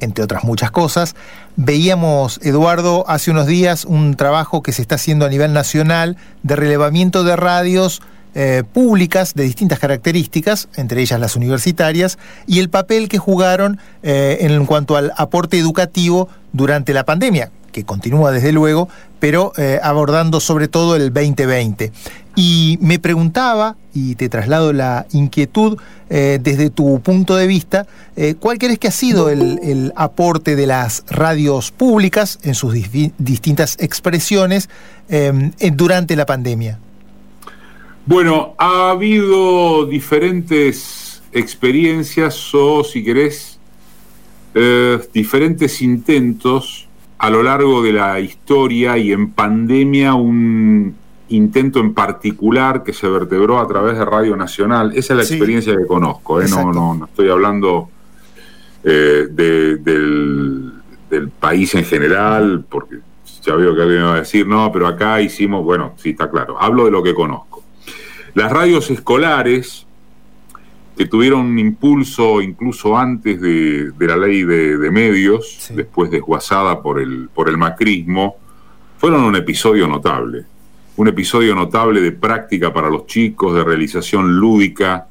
entre 0.00 0.24
otras 0.24 0.44
muchas 0.44 0.70
cosas. 0.70 1.14
Veíamos, 1.56 2.40
Eduardo, 2.42 3.04
hace 3.08 3.30
unos 3.30 3.46
días 3.46 3.84
un 3.84 4.14
trabajo 4.14 4.62
que 4.62 4.72
se 4.72 4.82
está 4.82 4.96
haciendo 4.96 5.26
a 5.26 5.28
nivel 5.28 5.52
nacional 5.52 6.16
de 6.42 6.56
relevamiento 6.56 7.24
de 7.24 7.36
radios 7.36 8.02
eh, 8.34 8.62
públicas 8.72 9.34
de 9.34 9.44
distintas 9.44 9.78
características, 9.78 10.68
entre 10.76 11.00
ellas 11.00 11.18
las 11.18 11.34
universitarias, 11.34 12.18
y 12.46 12.60
el 12.60 12.68
papel 12.68 13.08
que 13.08 13.18
jugaron 13.18 13.80
eh, 14.02 14.38
en 14.40 14.66
cuanto 14.66 14.96
al 14.96 15.12
aporte 15.16 15.58
educativo 15.58 16.28
durante 16.52 16.92
la 16.92 17.04
pandemia, 17.04 17.50
que 17.78 17.84
continúa 17.84 18.32
desde 18.32 18.52
luego, 18.52 18.88
pero 19.18 19.52
eh, 19.56 19.78
abordando 19.82 20.40
sobre 20.40 20.68
todo 20.68 20.96
el 20.96 21.12
2020. 21.12 21.92
Y 22.36 22.78
me 22.80 22.98
preguntaba, 22.98 23.76
y 23.94 24.14
te 24.14 24.28
traslado 24.28 24.72
la 24.72 25.06
inquietud 25.12 25.78
desde 26.08 26.70
tu 26.70 27.00
punto 27.00 27.36
de 27.36 27.46
vista, 27.46 27.86
¿cuál 28.40 28.56
crees 28.56 28.78
que 28.78 28.88
ha 28.88 28.92
sido 28.92 29.28
el, 29.28 29.92
aporte 29.94 30.56
de 30.56 30.66
las 30.66 31.04
radios 31.10 31.70
públicas 31.70 32.38
en 32.44 32.54
sus 32.54 32.72
distintas 33.18 33.76
expresiones 33.78 34.70
durante 35.74 36.16
la 36.16 36.24
pandemia? 36.24 36.78
Bueno, 38.08 38.54
ha 38.56 38.92
habido 38.92 39.84
diferentes 39.84 41.22
experiencias 41.32 42.54
o, 42.54 42.82
si 42.82 43.04
querés, 43.04 43.58
eh, 44.54 44.98
diferentes 45.12 45.82
intentos 45.82 46.87
a 47.18 47.30
lo 47.30 47.42
largo 47.42 47.82
de 47.82 47.92
la 47.92 48.20
historia 48.20 48.96
y 48.96 49.12
en 49.12 49.32
pandemia 49.32 50.14
un 50.14 50.96
intento 51.30 51.80
en 51.80 51.92
particular 51.92 52.82
que 52.82 52.92
se 52.92 53.08
vertebró 53.08 53.58
a 53.58 53.66
través 53.66 53.98
de 53.98 54.04
Radio 54.04 54.36
Nacional. 54.36 54.92
Esa 54.94 55.14
es 55.14 55.16
la 55.16 55.22
experiencia 55.24 55.76
que 55.76 55.86
conozco, 55.86 56.40
¿eh? 56.40 56.46
no, 56.48 56.72
no, 56.72 57.04
estoy 57.04 57.28
hablando 57.28 57.90
eh, 58.84 59.26
del, 59.30 60.72
del, 61.10 61.28
país 61.30 61.74
en 61.74 61.84
general, 61.84 62.64
porque 62.68 62.98
ya 63.42 63.54
veo 63.56 63.74
que 63.74 63.82
alguien 63.82 64.04
va 64.04 64.14
a 64.14 64.20
decir, 64.20 64.46
no, 64.46 64.70
pero 64.72 64.86
acá 64.86 65.20
hicimos, 65.20 65.64
bueno, 65.64 65.94
sí, 65.96 66.10
está 66.10 66.30
claro, 66.30 66.56
hablo 66.60 66.84
de 66.84 66.92
lo 66.92 67.02
que 67.02 67.14
conozco. 67.14 67.64
Las 68.34 68.52
radios 68.52 68.90
escolares, 68.90 69.87
que 70.98 71.06
tuvieron 71.06 71.42
un 71.42 71.58
impulso 71.60 72.42
incluso 72.42 72.98
antes 72.98 73.40
de, 73.40 73.92
la 74.00 74.16
ley 74.16 74.42
de, 74.42 74.90
medios, 74.90 75.70
después 75.72 76.10
desguazada 76.10 76.82
por 76.82 76.98
el, 76.98 77.28
por 77.32 77.48
el 77.48 77.56
macrismo, 77.56 78.34
fueron 78.96 79.22
un 79.22 79.36
episodio 79.36 79.86
notable. 79.86 80.44
Un 80.96 81.06
episodio 81.06 81.54
notable 81.54 82.00
de 82.00 82.10
práctica 82.10 82.72
para 82.72 82.90
los 82.90 83.06
chicos, 83.06 83.54
de 83.54 83.62
realización 83.62 84.40
lúdica. 84.40 85.06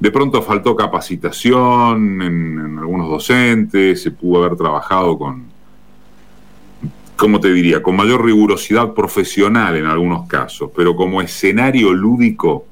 De 0.00 0.10
pronto 0.10 0.42
faltó 0.42 0.74
capacitación 0.74 2.20
en, 2.20 2.58
en 2.58 2.78
algunos 2.80 3.08
docentes, 3.08 4.02
se 4.02 4.10
pudo 4.10 4.42
haber 4.42 4.58
trabajado 4.58 5.16
con, 5.16 5.44
¿cómo 7.14 7.38
te 7.38 7.52
diría? 7.52 7.84
Con 7.84 7.94
mayor 7.94 8.24
rigurosidad 8.24 8.94
profesional 8.94 9.76
en 9.76 9.86
algunos 9.86 10.26
casos, 10.26 10.72
pero 10.74 10.96
como 10.96 11.22
escenario 11.22 11.92
lúdico 11.92 12.64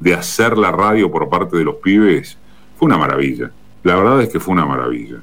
de 0.00 0.14
hacer 0.14 0.56
la 0.58 0.72
radio 0.72 1.10
por 1.10 1.28
parte 1.28 1.56
de 1.56 1.64
los 1.64 1.76
pibes, 1.76 2.36
fue 2.76 2.86
una 2.86 2.98
maravilla. 2.98 3.50
La 3.84 3.96
verdad 3.96 4.22
es 4.22 4.30
que 4.30 4.40
fue 4.40 4.52
una 4.52 4.66
maravilla. 4.66 5.16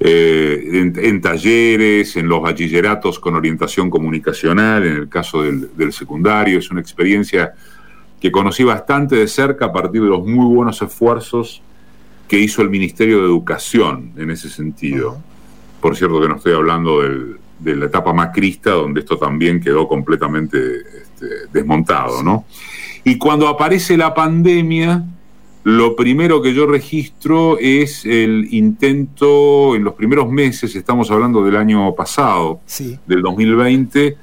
Eh, 0.00 0.90
en, 0.96 1.20
talleres, 1.20 2.16
en 2.16 2.28
los 2.28 2.42
bachilleratos 2.42 3.20
con 3.20 3.36
orientación 3.36 3.88
comunicacional, 3.88 4.84
en 4.84 4.96
el 4.96 5.08
caso 5.08 5.42
del, 5.42 5.76
del, 5.76 5.92
secundario, 5.92 6.58
es 6.58 6.70
una 6.70 6.80
experiencia 6.80 7.52
que 8.20 8.32
conocí 8.32 8.64
bastante 8.64 9.16
de 9.16 9.28
cerca 9.28 9.66
a 9.66 9.72
partir 9.72 10.02
de 10.02 10.08
los 10.08 10.26
muy 10.26 10.52
buenos 10.52 10.82
esfuerzos 10.82 11.62
que 12.26 12.38
hizo 12.38 12.62
el 12.62 12.70
Ministerio 12.70 13.18
de 13.18 13.26
Educación 13.26 14.12
en 14.16 14.30
ese 14.30 14.48
sentido. 14.48 15.18
Por 15.80 15.96
cierto 15.96 16.20
que 16.20 16.28
no 16.28 16.36
estoy 16.36 16.54
hablando 16.54 17.02
del, 17.02 17.36
de 17.62 17.76
la 17.76 17.86
etapa 17.86 18.12
macrista, 18.12 18.70
donde 18.70 19.00
esto 19.00 19.18
también 19.18 19.60
quedó 19.60 19.86
completamente 19.86 20.58
este, 21.22 21.46
desmontado, 21.52 22.22
¿no? 22.22 22.44
Y 23.04 23.18
cuando 23.18 23.48
aparece 23.48 23.96
la 23.96 24.14
pandemia, 24.14 25.04
lo 25.64 25.96
primero 25.96 26.42
que 26.42 26.54
yo 26.54 26.66
registro 26.66 27.58
es 27.58 28.04
el 28.04 28.48
intento, 28.50 29.74
en 29.74 29.84
los 29.84 29.94
primeros 29.94 30.30
meses, 30.30 30.74
estamos 30.74 31.10
hablando 31.10 31.44
del 31.44 31.56
año 31.56 31.94
pasado, 31.94 32.60
del 33.06 33.22
2020, 33.22 34.16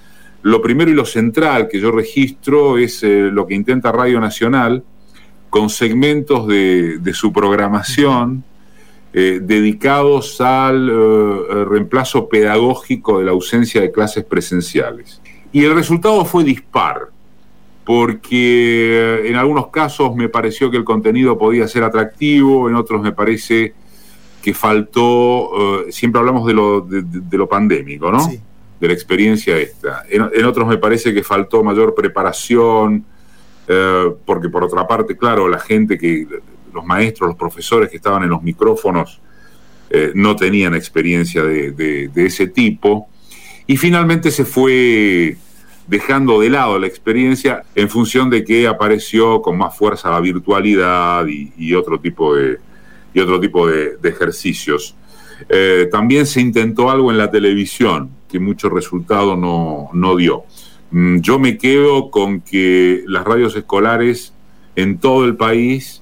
lo 0.44 0.62
primero 0.62 0.90
y 0.92 0.94
lo 0.94 1.06
central 1.06 1.68
que 1.68 1.80
yo 1.80 1.92
registro 1.92 2.78
es 2.78 3.04
eh, 3.04 3.30
lo 3.32 3.46
que 3.46 3.56
intenta 3.56 3.92
Radio 3.92 4.22
Nacional 4.22 4.84
con 5.50 5.70
segmentos 5.70 6.48
de, 6.48 7.00
de 7.00 7.14
su 7.14 7.34
programación 7.34 8.44
eh, 9.12 9.40
dedicados 9.42 10.40
al 10.40 10.88
eh, 10.88 11.66
reemplazo 11.66 12.30
pedagógico 12.30 13.18
de 13.18 13.26
la 13.26 13.32
ausencia 13.32 13.82
de 13.82 13.92
clases 13.92 14.24
presenciales. 14.24 15.20
Y 15.52 15.66
el 15.66 15.74
resultado 15.74 16.26
fue 16.26 16.44
dispar, 16.44 17.10
porque 17.86 19.28
en 19.28 19.36
algunos 19.36 19.68
casos 19.68 20.16
me 20.16 20.30
pareció 20.30 20.70
que 20.70 20.78
el 20.78 20.84
contenido 20.84 21.38
podía 21.38 21.68
ser 21.68 21.84
atractivo, 21.84 22.70
en 22.70 22.76
otros 22.76 23.02
me 23.02 23.12
parece 23.12 23.74
que 24.44 24.54
faltó, 24.54 25.86
siempre 25.90 26.20
hablamos 26.20 26.46
de 26.46 26.54
lo, 26.54 26.82
de, 26.82 27.38
lo 27.38 27.50
pandémico, 27.50 28.12
¿no? 28.12 28.26
De 28.80 28.88
la 28.88 28.94
experiencia 28.94 29.58
esta. 29.58 30.04
En, 30.08 30.46
otros 30.46 30.68
me 30.68 30.78
parece 30.78 31.14
que 31.14 31.24
faltó 31.24 31.64
mayor 31.64 31.96
preparación, 31.96 33.04
porque 34.26 34.50
por 34.50 34.64
otra 34.64 34.88
parte, 34.88 35.18
claro, 35.18 35.48
la 35.50 35.60
gente 35.60 35.98
que 35.98 36.28
los 36.74 36.86
maestros, 36.86 37.30
los 37.30 37.38
profesores 37.38 37.90
que 37.90 37.98
estaban 37.98 38.24
en 38.24 38.30
los 38.30 38.42
micrófonos 38.42 39.20
eh, 39.90 40.12
no 40.14 40.36
tenían 40.36 40.76
experiencia 40.76 41.44
de, 41.44 42.10
ese 42.16 42.48
tipo. 42.48 43.10
Y 43.70 43.78
finalmente 43.78 44.32
se 44.32 44.46
fue 44.46 45.38
dejando 45.86 46.42
de 46.42 46.50
lado 46.50 46.80
la 46.80 46.88
experiencia 46.88 47.62
en 47.76 47.88
función 47.88 48.28
de 48.32 48.44
que 48.44 48.66
apareció 48.66 49.44
con 49.44 49.60
más 49.60 49.78
fuerza 49.78 50.10
la 50.10 50.20
virtualidad 50.20 51.28
y, 51.28 51.76
otro 51.76 52.00
tipo 52.00 52.34
de, 52.34 52.58
y 53.14 53.20
otro 53.20 53.40
tipo 53.40 53.68
de, 53.68 54.00
ejercicios. 54.04 54.96
Eh, 55.50 55.88
también 55.92 56.26
se 56.26 56.42
intentó 56.42 56.90
algo 56.90 57.12
en 57.12 57.20
la 57.20 57.30
televisión 57.30 58.10
que 58.28 58.40
mucho 58.40 58.72
resultado 58.72 59.36
no, 59.36 60.16
dio. 60.16 60.46
Mm, 60.90 61.20
yo 61.20 61.38
me 61.38 61.60
quedo 61.60 62.10
con 62.10 62.42
que 62.42 63.04
las 63.06 63.24
radios 63.24 63.56
escolares 63.56 64.34
en 64.76 64.98
todo 64.98 65.26
el 65.26 65.36
país 65.36 66.02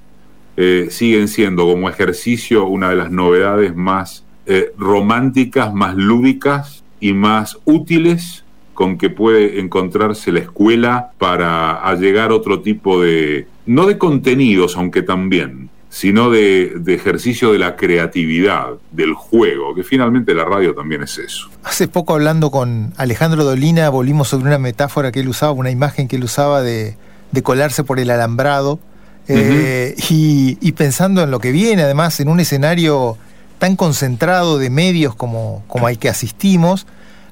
eh, 0.55 0.87
siguen 0.89 1.27
siendo 1.27 1.65
como 1.65 1.89
ejercicio 1.89 2.65
una 2.65 2.91
de 2.91 2.95
las 2.95 3.11
novedades 3.11 3.75
más 3.75 4.23
eh, 4.45 4.71
románticas, 4.77 5.73
más 5.73 5.97
lúdicas 5.97 6.85
y 6.99 7.13
más 7.13 7.57
útiles 7.65 8.43
con 8.73 8.97
que 8.97 9.09
puede 9.09 9.59
encontrarse 9.59 10.31
la 10.31 10.39
escuela 10.39 11.11
para 11.17 11.87
allegar 11.87 12.31
otro 12.31 12.61
tipo 12.61 13.01
de, 13.01 13.47
no 13.65 13.87
de 13.87 13.97
contenidos, 13.97 14.77
aunque 14.77 15.01
también, 15.01 15.69
sino 15.89 16.29
de, 16.29 16.73
de, 16.75 16.93
ejercicio 16.93 17.51
de 17.51 17.59
la 17.59 17.75
creatividad, 17.75 18.73
del 18.91 19.13
juego, 19.13 19.73
que 19.73 19.83
finalmente 19.83 20.35
la 20.35 20.45
radio 20.45 20.75
también 20.75 21.01
es 21.01 21.17
eso. 21.17 21.49
Hace 21.63 21.87
poco 21.87 22.13
hablando 22.13 22.51
con 22.51 22.93
Alejandro 22.97 23.43
Dolina 23.43 23.89
volvimos 23.89 24.27
sobre 24.27 24.45
una 24.45 24.59
metáfora 24.59 25.11
que 25.11 25.21
él 25.21 25.27
usaba, 25.27 25.53
una 25.53 25.71
imagen 25.71 26.07
que 26.07 26.17
él 26.17 26.23
usaba 26.23 26.61
de, 26.61 26.97
de 27.31 27.43
colarse 27.43 27.83
por 27.83 27.99
el 27.99 28.11
alambrado 28.11 28.79
eh, 29.27 29.95
y, 30.09 30.71
pensando 30.73 31.21
en 31.21 31.31
lo 31.31 31.39
que 31.39 31.51
viene, 31.51 31.83
además, 31.83 32.19
en 32.19 32.29
un 32.29 32.39
escenario 32.39 33.17
tan 33.59 33.75
concentrado 33.75 34.57
de 34.57 34.69
medios 34.69 35.15
como, 35.15 35.63
como 35.67 35.87
al 35.87 35.97
que 35.97 36.09
asistimos, 36.09 36.87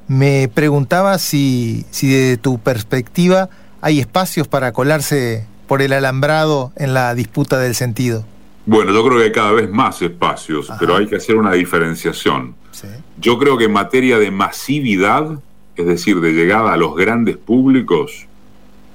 me 0.08 0.50
preguntaba 0.54 1.18
si, 1.18 1.86
si 1.92 2.08
desde 2.08 2.38
tu 2.38 2.60
perspectiva 2.60 3.50
hay 3.82 4.00
espacios 4.00 4.48
para 4.48 4.72
colarse 4.72 5.46
por 5.68 5.82
el 5.82 5.94
alambrado 5.94 6.72
en 6.76 6.94
la 6.94 7.14
disputa 7.16 7.60
del 7.60 7.76
sentido. 7.76 8.26
Bueno, 8.66 8.92
yo 8.92 9.06
creo 9.06 9.20
que 9.20 9.26
hay 9.26 9.32
cada 9.32 9.52
vez 9.52 9.70
más 9.70 10.02
espacios, 10.02 10.68
pero 10.80 10.96
hay 10.96 11.08
que 11.08 11.18
hacer 11.18 11.36
una 11.36 11.54
diferenciación. 11.54 12.56
Yo 13.20 13.38
creo 13.38 13.58
que 13.58 13.66
en 13.66 13.74
materia 13.74 14.18
de 14.18 14.32
masividad, 14.32 15.40
es 15.76 15.86
decir, 15.86 16.20
de 16.20 16.34
llegada 16.34 16.74
a 16.74 16.78
los 16.78 16.96
grandes 16.96 17.38
públicos, 17.38 18.28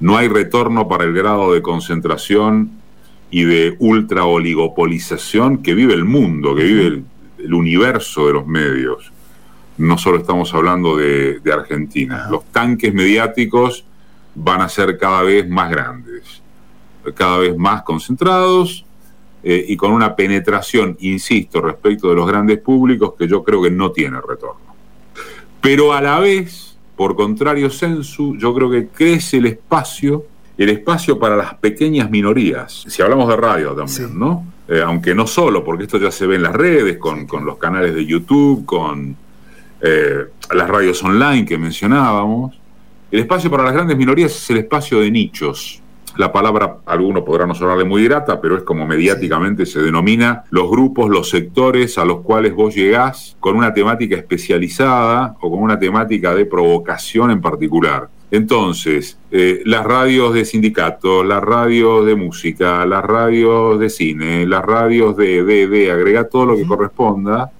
no 0.00 0.16
hay 0.16 0.28
retorno 0.28 0.88
para 0.88 1.04
el 1.04 1.12
grado 1.12 1.52
de 1.52 1.62
concentración 1.62 2.70
y 3.30 3.44
de 3.44 3.76
ultra 3.78 4.24
oligopolización 4.24 5.58
que 5.58 5.74
vive 5.74 5.94
el 5.94 6.04
mundo, 6.04 6.54
que 6.54 6.64
vive 6.64 6.86
el, 6.86 7.04
universo 7.52 8.26
de 8.26 8.32
los 8.32 8.46
medios. 8.46 9.12
No 9.78 9.96
solo 9.98 10.18
estamos 10.18 10.52
hablando 10.54 10.96
de, 10.96 11.40
Argentina. 11.52 12.28
Los 12.30 12.44
tanques 12.46 12.92
mediáticos 12.92 13.84
van 14.34 14.60
a 14.60 14.68
ser 14.68 14.98
cada 14.98 15.22
vez 15.22 15.48
más 15.48 15.70
grandes, 15.70 16.42
cada 17.14 17.38
vez 17.38 17.56
más 17.56 17.82
concentrados 17.82 18.84
eh, 19.42 19.64
y 19.68 19.76
con 19.76 19.92
una 19.92 20.14
penetración, 20.14 20.96
insisto, 21.00 21.60
respecto 21.60 22.10
de 22.10 22.14
los 22.14 22.26
grandes 22.26 22.58
públicos 22.58 23.14
que 23.18 23.26
yo 23.26 23.42
creo 23.42 23.62
que 23.62 23.70
no 23.70 23.90
tiene 23.90 24.20
retorno. 24.20 24.74
Pero 25.60 25.92
a 25.92 26.00
la 26.00 26.18
vez, 26.20 26.76
por 26.96 27.16
contrario 27.16 27.70
sensu, 27.70 28.36
yo 28.36 28.54
creo 28.54 28.70
que 28.70 28.88
crece 28.88 29.38
el 29.38 29.46
espacio 29.46 30.26
el 30.60 30.68
espacio 30.68 31.18
para 31.18 31.36
las 31.36 31.54
pequeñas 31.54 32.10
minorías, 32.10 32.84
si 32.86 33.00
hablamos 33.00 33.30
de 33.30 33.36
radio 33.36 33.74
también, 33.74 34.18
¿no? 34.18 34.44
Eh, 34.70 34.80
aunque 34.86 35.16
no 35.16 35.26
solo, 35.26 35.64
porque 35.64 35.82
esto 35.82 35.98
ya 35.98 36.12
se 36.12 36.28
ve 36.28 36.36
en 36.36 36.44
las 36.44 36.54
redes, 36.54 36.96
con, 36.96 37.26
los 37.44 37.58
canales 37.58 37.92
de 37.92 38.06
YouTube, 38.06 38.64
con 38.64 39.16
eh, 39.80 40.26
las 40.54 40.68
radios 40.68 41.02
online 41.02 41.44
que 41.44 41.58
mencionábamos. 41.58 42.56
El 43.10 43.18
espacio 43.18 43.50
para 43.50 43.64
las 43.64 43.72
grandes 43.72 43.96
minorías 43.96 44.30
es 44.30 44.48
el 44.50 44.58
espacio 44.58 45.00
de 45.00 45.10
nichos. 45.10 45.82
la 46.16 46.30
palabra 46.30 46.78
algunos 46.86 47.24
podrán 47.24 47.48
no 47.48 47.54
sonarle 47.56 47.82
muy 47.82 48.04
grata, 48.04 48.40
pero 48.40 48.56
es 48.56 48.62
como 48.62 48.86
mediáticamente 48.86 49.66
se 49.66 49.80
denomina 49.80 50.44
los 50.50 50.70
grupos, 50.70 51.10
los 51.10 51.28
sectores 51.28 51.98
a 51.98 52.04
los 52.04 52.20
cuales 52.20 52.54
vos 52.54 52.72
llegás 52.72 53.36
con 53.40 53.56
una 53.56 53.74
temática 53.74 54.14
especializada 54.14 55.36
o 55.40 55.50
con 55.50 55.60
una 55.60 55.80
temática 55.80 56.32
de 56.32 56.46
provocación 56.46 57.32
en 57.32 57.40
particular. 57.40 58.08
Entonces, 58.30 59.18
eh, 59.30 59.62
las 59.64 59.84
radios 59.84 60.32
de 60.34 60.44
sindicatos, 60.44 61.26
las 61.26 61.42
radios 61.42 62.06
de 62.06 62.14
música, 62.14 62.86
las 62.86 63.04
radios 63.04 63.78
de 63.80 63.90
cine, 63.90 64.46
las 64.46 64.64
radios 64.64 65.16
de, 65.16 65.42
de, 65.42 65.66
de, 65.66 65.90
agrega 65.90 66.28
todo 66.28 66.46
lo 66.46 66.56
que 66.56 66.64
corresponda, 66.64 67.50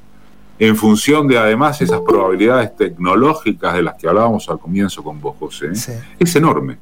en 0.60 0.76
función 0.76 1.26
de 1.26 1.38
además 1.38 1.80
esas 1.80 2.00
probabilidades 2.02 2.76
tecnológicas 2.76 3.74
de 3.74 3.82
las 3.82 3.94
que 3.94 4.06
hablábamos 4.06 4.48
al 4.48 4.58
comienzo 4.58 5.02
con 5.02 5.20
vos, 5.20 5.36
José, 5.40 5.70
es 6.18 6.36
enorme. 6.36 6.78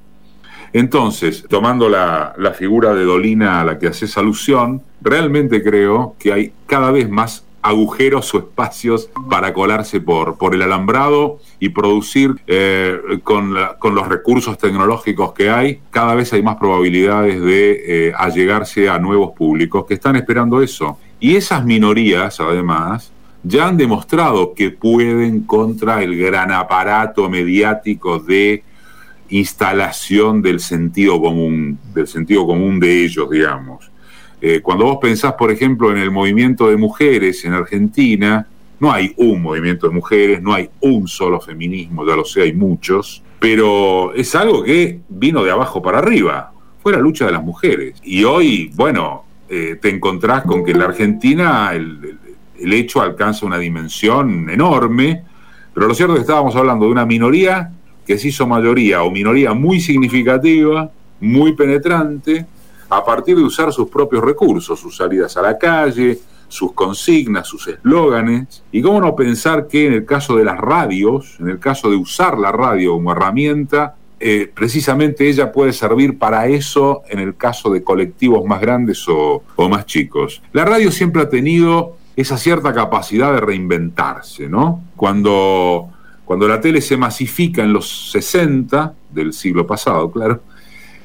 Entonces, 0.73 1.47
tomando 1.49 1.88
la, 1.88 2.35
la, 2.37 2.52
figura 2.52 2.92
de 2.92 3.04
Dolina 3.04 3.61
a 3.61 3.64
la 3.64 3.78
que 3.78 3.87
haces 3.87 4.18
alusión, 4.18 4.83
realmente 5.00 5.62
creo 5.62 6.14
que 6.18 6.33
hay 6.33 6.52
cada 6.66 6.90
vez 6.90 7.09
más 7.09 7.45
agujeros 7.62 8.33
o 8.35 8.38
espacios 8.38 9.11
para 9.29 9.53
colarse 9.53 10.00
por, 10.00 10.37
por 10.37 10.55
el 10.55 10.62
alambrado 10.62 11.38
y 11.59 11.71
producir 11.71 12.37
eh, 12.47 12.99
con, 13.25 13.55
la, 13.55 13.79
con, 13.79 13.95
los 13.95 14.09
recursos 14.09 14.57
tecnológicos 14.59 15.33
que 15.33 15.50
hay, 15.50 15.81
cada 15.91 16.15
vez 16.15 16.33
hay 16.33 16.43
más 16.43 16.57
probabilidades 16.57 17.41
de 17.41 18.09
eh, 18.09 18.12
allegarse 18.17 18.88
a 18.88 18.99
nuevos 18.99 19.33
públicos 19.37 19.85
que 19.87 19.95
están 19.95 20.17
esperando 20.17 20.62
eso. 20.62 20.99
Y 21.21 21.37
esas 21.37 21.65
minorías, 21.65 22.38
además, 22.41 23.12
ya 23.43 23.69
han 23.69 23.77
demostrado 23.77 24.55
que 24.55 24.71
pueden 24.71 25.41
contra 25.43 26.03
el 26.03 26.17
gran 26.17 26.53
aparato 26.53 27.29
mediático 27.29 28.19
de 28.19 28.62
instalación 29.31 30.43
del 30.43 30.61
sentido 30.61 31.21
común, 31.21 31.79
del 31.95 32.07
sentido 32.07 32.47
común 32.47 32.81
de 32.81 33.05
ellos, 33.05 33.29
digamos. 33.31 33.88
Eh, 34.40 34.61
cuando 34.62 34.85
vos 34.85 34.99
pensás, 35.00 35.35
por 35.35 35.50
ejemplo, 35.50 35.90
en 35.90 35.99
el 35.99 36.11
movimiento 36.11 36.68
de 36.68 36.76
mujeres 36.76 37.45
en 37.45 37.54
Argentina, 37.54 38.47
no 38.80 38.92
hay 38.92 39.12
un 39.16 39.42
movimiento 39.42 39.88
de 39.88 39.95
mujeres, 39.95 40.40
no 40.40 40.54
hay 40.54 40.71
un 40.80 41.09
solo 41.09 41.40
feminismo, 41.40 42.07
ya 42.07 42.14
lo 42.14 42.25
sé, 42.25 42.42
hay 42.42 42.52
muchos, 42.52 43.23
pero 43.40 44.14
es 44.14 44.35
algo 44.35 44.62
que 44.62 45.00
vino 45.09 45.42
de 45.42 45.50
abajo 45.50 45.83
para 45.83 45.99
arriba, 45.99 46.52
fue 46.80 46.92
la 46.92 46.99
lucha 46.99 47.26
de 47.26 47.33
las 47.33 47.42
mujeres. 47.42 48.00
Y 48.04 48.23
hoy, 48.25 48.71
bueno, 48.75 49.25
eh, 49.49 49.78
te 49.80 49.88
encontrás 49.88 50.45
con 50.45 50.64
que 50.64 50.71
en 50.73 50.78
la 50.78 50.85
Argentina 50.85 51.71
el, 51.73 52.18
el, 52.59 52.73
hecho 52.73 53.00
alcanza 53.00 53.47
una 53.47 53.59
dimensión 53.59 54.49
enorme, 54.49 55.25
pero 55.75 55.88
lo 55.88 55.95
cierto 55.95 56.14
es 56.14 56.18
que 56.21 56.23
estábamos 56.23 56.54
hablando 56.54 56.87
de 56.87 56.92
una 56.92 57.07
minoría 57.07 57.73
que 58.07 58.18
se 58.18 58.28
hizo 58.28 58.47
mayoría 58.47 59.02
o 59.02 59.11
minoría 59.11 59.52
muy 59.54 59.80
significativa, 59.80 60.90
muy 61.21 61.52
penetrante, 61.52 62.47
a 62.90 63.04
partir 63.04 63.37
de 63.37 63.42
usar 63.42 63.73
sus 63.73 63.88
propios 63.88 64.25
recursos, 64.25 64.78
sus 64.78 64.97
salidas 64.97 65.37
a 65.37 65.42
la 65.42 65.59
calle, 65.59 66.18
sus 66.49 66.73
consignas, 66.73 67.47
sus 67.47 67.68
eslóganes. 67.68 68.62
Y 68.73 68.83
cómo 68.83 69.00
no 69.00 69.14
pensar 69.14 69.68
que 69.68 69.87
en 69.87 69.92
el 69.92 70.04
caso 70.04 70.37
de 70.37 70.45
las 70.45 70.59
radios, 70.59 71.37
en 71.40 71.49
el 71.49 71.59
caso 71.59 71.90
de 71.90 71.97
usar 71.97 72.38
la 72.38 72.52
radio 72.52 72.92
como 72.92 73.12
herramienta, 73.12 73.95
eh, 74.21 74.50
precisamente 74.52 75.28
ella 75.28 75.52
puede 75.52 75.73
servir 75.73 76.18
para 76.18 76.49
eso 76.49 77.02
en 77.09 77.21
el 77.21 77.37
caso 77.37 77.71
de 77.71 77.85
colectivos 77.85 78.45
más 78.45 78.61
grandes 78.61 79.09
o, 79.09 79.45
o 79.54 79.68
más 79.68 79.87
chicos. 79.87 80.42
La 80.52 80.64
radio 80.64 80.90
siempre 80.90 81.23
ha 81.23 81.28
tenido 81.28 81.97
esa 82.16 82.37
cierta 82.37 82.73
capacidad 82.75 83.33
de 83.33 83.40
reinventarse, 83.40 84.49
¿no? 84.49 84.83
Cuando, 84.97 85.88
cuando 86.25 86.49
la 86.49 86.61
tele 86.61 86.80
se 86.80 86.97
masifica 86.97 87.62
en 87.62 87.73
los 87.73 88.11
60 88.11 88.92
del 89.12 89.33
siglo 89.33 89.64
pasado, 89.64 90.11
claro, 90.11 90.40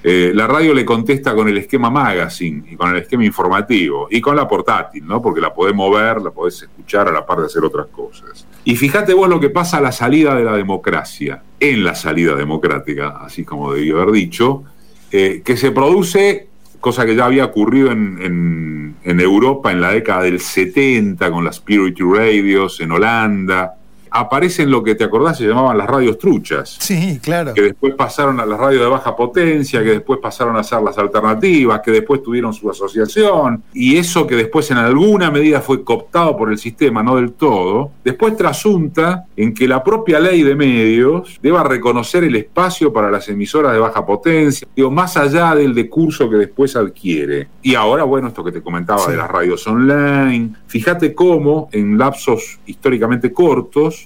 eh, 0.06 0.32
la 0.34 0.48
radio 0.48 0.74
le 0.74 0.84
contesta 0.84 1.34
con 1.34 1.48
el 1.48 1.58
esquema 1.58 1.90
magazine 1.90 2.64
y 2.70 2.76
con 2.76 2.92
el 2.92 2.98
esquema 2.98 3.24
informativo 3.24 4.08
y 4.12 4.20
con 4.20 4.36
la 4.36 4.46
portátil, 4.46 5.08
¿no? 5.08 5.22
Porque 5.22 5.40
la 5.40 5.54
podés 5.54 5.74
mover, 5.74 6.22
la 6.22 6.32
podés 6.32 6.64
escuchar 6.64 7.08
a 7.08 7.12
la 7.14 7.26
par 7.26 7.40
de 7.40 7.46
hacer 7.46 7.64
otras 7.64 7.88
cosas. 7.88 8.46
Y 8.66 8.76
fíjate 8.76 9.14
vos 9.14 9.30
lo 9.30 9.40
que 9.40 9.50
pasa 9.50 9.78
a 9.78 9.82
la 9.82 9.94
salida 9.94 10.36
de 10.36 10.44
la 10.44 10.58
democracia, 10.58 11.42
en 11.58 11.86
la 11.86 11.96
salida 11.96 12.36
democrática, 12.36 13.20
así 13.22 13.46
como 13.46 13.74
debí 13.74 13.92
haber 13.92 14.12
dicho, 14.12 14.64
eh, 15.10 15.42
que 15.46 15.56
se 15.56 15.72
produce, 15.72 16.50
cosa 16.82 17.06
que 17.06 17.16
ya 17.16 17.26
había 17.26 17.46
ocurrido 17.46 17.92
en, 17.92 18.20
en, 18.22 18.96
en 19.06 19.20
Europa 19.22 19.72
en 19.72 19.80
la 19.80 19.92
década 19.92 20.24
del 20.24 20.42
70 20.42 21.32
con 21.32 21.46
las 21.46 21.62
Purity 21.62 22.04
Radios, 22.04 22.82
en 22.82 22.92
Holanda, 22.92 23.76
aparecen 24.14 24.70
lo 24.70 24.84
que 24.84 24.94
te 24.94 25.04
acordás 25.04 25.40
se 25.40 25.48
llamaban 25.48 25.78
las 25.78 25.88
radios 25.88 26.20
truchas. 26.20 26.78
Sí, 26.80 27.20
claro. 27.22 27.54
Que 27.56 27.64
después 27.64 27.96
pasaron 27.96 28.40
a 28.40 28.46
las 28.46 28.60
radios 28.60 28.84
de 28.84 28.88
baja 28.88 29.16
potencia, 29.16 29.84
que 29.84 29.90
después 29.90 30.20
pasaron 30.20 30.56
a 30.56 30.64
ser 30.64 30.82
las 30.82 30.98
alternativas, 31.00 31.82
que 31.82 31.92
después 31.92 32.22
tuvieron 32.22 32.54
su 32.54 32.70
asociación, 32.70 33.64
y 33.74 33.98
eso 33.98 34.28
que 34.28 34.36
después 34.36 34.70
en 34.70 34.78
alguna 34.78 35.32
medida 35.32 35.62
fue 35.62 35.84
cooptado 35.84 36.38
por 36.38 36.52
el 36.52 36.60
sistema, 36.60 37.02
no 37.02 37.16
del 37.16 37.34
todo, 37.34 37.92
después 38.04 38.38
trasunta 38.38 39.26
en 39.36 39.54
que 39.54 39.68
la 39.68 39.84
propia 39.84 40.20
ley 40.20 40.44
de 40.44 40.56
medios 40.56 41.40
deba 41.42 41.64
reconocer 41.64 42.24
el 42.24 42.36
espacio 42.36 42.94
para 42.94 43.10
las 43.10 43.28
emisoras 43.30 43.74
de 43.74 43.80
baja 43.80 44.06
potencia, 44.06 44.68
digo, 44.76 44.92
más 44.92 45.18
allá 45.18 45.56
del 45.56 45.74
decurso 45.74 46.30
que 46.30 46.36
después 46.36 46.76
adquiere. 46.76 47.48
Y 47.64 47.74
ahora, 47.74 48.04
bueno, 48.04 48.28
esto 48.28 48.44
que 48.44 48.52
te 48.52 48.62
comentaba 48.62 49.00
sí. 49.00 49.12
de 49.12 49.18
las 49.18 49.30
radios 49.30 49.66
online, 49.66 50.54
fíjate 50.68 51.16
cómo 51.16 51.70
en 51.72 51.98
lapsos 51.98 52.60
históricamente 52.68 53.34
cortos, 53.34 54.03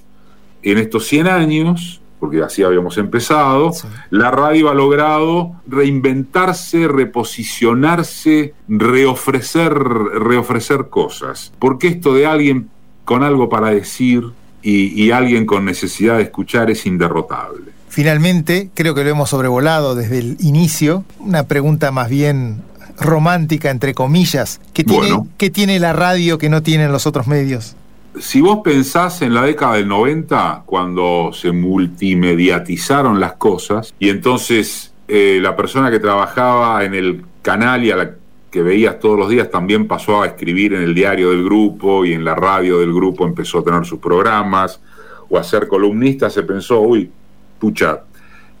en 0.70 0.78
estos 0.78 1.06
100 1.06 1.26
años, 1.26 2.00
porque 2.20 2.42
así 2.42 2.62
habíamos 2.62 2.98
empezado, 2.98 3.72
sí. 3.72 3.86
la 4.10 4.30
radio 4.30 4.70
ha 4.70 4.74
logrado 4.74 5.52
reinventarse, 5.66 6.88
reposicionarse, 6.88 8.54
reofrecer, 8.68 9.72
reofrecer 9.72 10.88
cosas. 10.88 11.52
Porque 11.58 11.88
esto 11.88 12.14
de 12.14 12.26
alguien 12.26 12.68
con 13.04 13.22
algo 13.22 13.48
para 13.48 13.70
decir 13.70 14.24
y, 14.62 15.02
y 15.02 15.10
alguien 15.12 15.46
con 15.46 15.64
necesidad 15.64 16.16
de 16.16 16.24
escuchar 16.24 16.70
es 16.70 16.86
inderrotable. 16.86 17.72
Finalmente, 17.88 18.70
creo 18.74 18.94
que 18.94 19.02
lo 19.02 19.10
hemos 19.10 19.30
sobrevolado 19.30 19.94
desde 19.94 20.18
el 20.18 20.36
inicio, 20.40 21.04
una 21.20 21.44
pregunta 21.44 21.90
más 21.90 22.10
bien 22.10 22.62
romántica, 23.00 23.70
entre 23.70 23.94
comillas. 23.94 24.60
¿Qué 24.72 24.84
tiene, 24.84 25.00
bueno. 25.00 25.28
¿qué 25.36 25.50
tiene 25.50 25.78
la 25.78 25.92
radio 25.92 26.38
que 26.38 26.48
no 26.48 26.62
tienen 26.62 26.92
los 26.92 27.06
otros 27.06 27.26
medios? 27.26 27.76
Si 28.20 28.40
vos 28.40 28.60
pensás 28.62 29.22
en 29.22 29.34
la 29.34 29.42
década 29.42 29.74
del 29.74 29.88
90, 29.88 30.62
cuando 30.66 31.30
se 31.32 31.52
multimediatizaron 31.52 33.20
las 33.20 33.34
cosas, 33.34 33.94
y 33.98 34.08
entonces 34.08 34.94
eh, 35.08 35.38
la 35.40 35.56
persona 35.56 35.90
que 35.90 35.98
trabajaba 35.98 36.84
en 36.84 36.94
el 36.94 37.24
canal 37.42 37.84
y 37.84 37.90
a 37.90 37.96
la 37.96 38.14
que 38.50 38.62
veías 38.62 38.98
todos 38.98 39.18
los 39.18 39.28
días 39.28 39.50
también 39.50 39.86
pasó 39.86 40.22
a 40.22 40.26
escribir 40.26 40.72
en 40.74 40.82
el 40.82 40.94
diario 40.94 41.30
del 41.30 41.44
grupo 41.44 42.04
y 42.04 42.14
en 42.14 42.24
la 42.24 42.34
radio 42.34 42.78
del 42.78 42.92
grupo 42.92 43.26
empezó 43.26 43.58
a 43.58 43.64
tener 43.64 43.84
sus 43.84 43.98
programas 43.98 44.80
o 45.28 45.38
a 45.38 45.44
ser 45.44 45.68
columnista, 45.68 46.30
se 46.30 46.42
pensó, 46.42 46.80
uy, 46.80 47.10
pucha, 47.58 48.02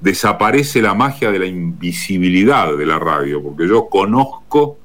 desaparece 0.00 0.82
la 0.82 0.94
magia 0.94 1.30
de 1.30 1.38
la 1.38 1.46
invisibilidad 1.46 2.76
de 2.76 2.86
la 2.86 2.98
radio, 2.98 3.42
porque 3.42 3.66
yo 3.66 3.88
conozco 3.88 4.78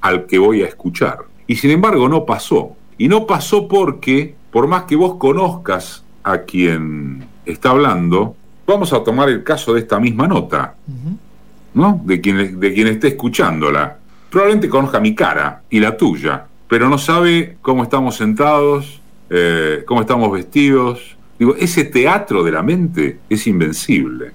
al 0.00 0.26
que 0.26 0.38
voy 0.38 0.62
a 0.62 0.66
escuchar. 0.66 1.18
Y 1.46 1.56
sin 1.56 1.70
embargo 1.70 2.08
no 2.08 2.24
pasó. 2.24 2.77
Y 2.98 3.08
no 3.08 3.26
pasó 3.26 3.68
porque, 3.68 4.34
por 4.50 4.66
más 4.66 4.82
que 4.82 4.96
vos 4.96 5.14
conozcas 5.14 6.04
a 6.24 6.38
quien 6.38 7.24
está 7.46 7.70
hablando, 7.70 8.36
vamos 8.66 8.92
a 8.92 9.02
tomar 9.02 9.28
el 9.28 9.44
caso 9.44 9.72
de 9.72 9.80
esta 9.80 9.98
misma 9.98 10.26
nota, 10.26 10.74
uh 10.86 10.92
-huh. 10.92 11.16
¿no? 11.74 12.00
De 12.04 12.20
quien, 12.20 12.60
de 12.60 12.74
quien 12.74 12.88
esté 12.88 13.08
escuchándola. 13.08 13.96
Probablemente 14.30 14.68
conozca 14.68 15.00
mi 15.00 15.14
cara 15.14 15.62
y 15.70 15.80
la 15.80 15.96
tuya, 15.96 16.46
pero 16.68 16.88
no 16.88 16.98
sabe 16.98 17.56
cómo 17.62 17.82
estamos 17.84 18.16
sentados, 18.16 19.00
eh, 19.30 19.84
cómo 19.86 20.02
estamos 20.02 20.30
vestidos. 20.30 21.16
Digo, 21.38 21.54
ese 21.56 21.84
teatro 21.84 22.42
de 22.42 22.52
la 22.52 22.62
mente 22.62 23.20
es 23.30 23.46
invencible. 23.46 24.32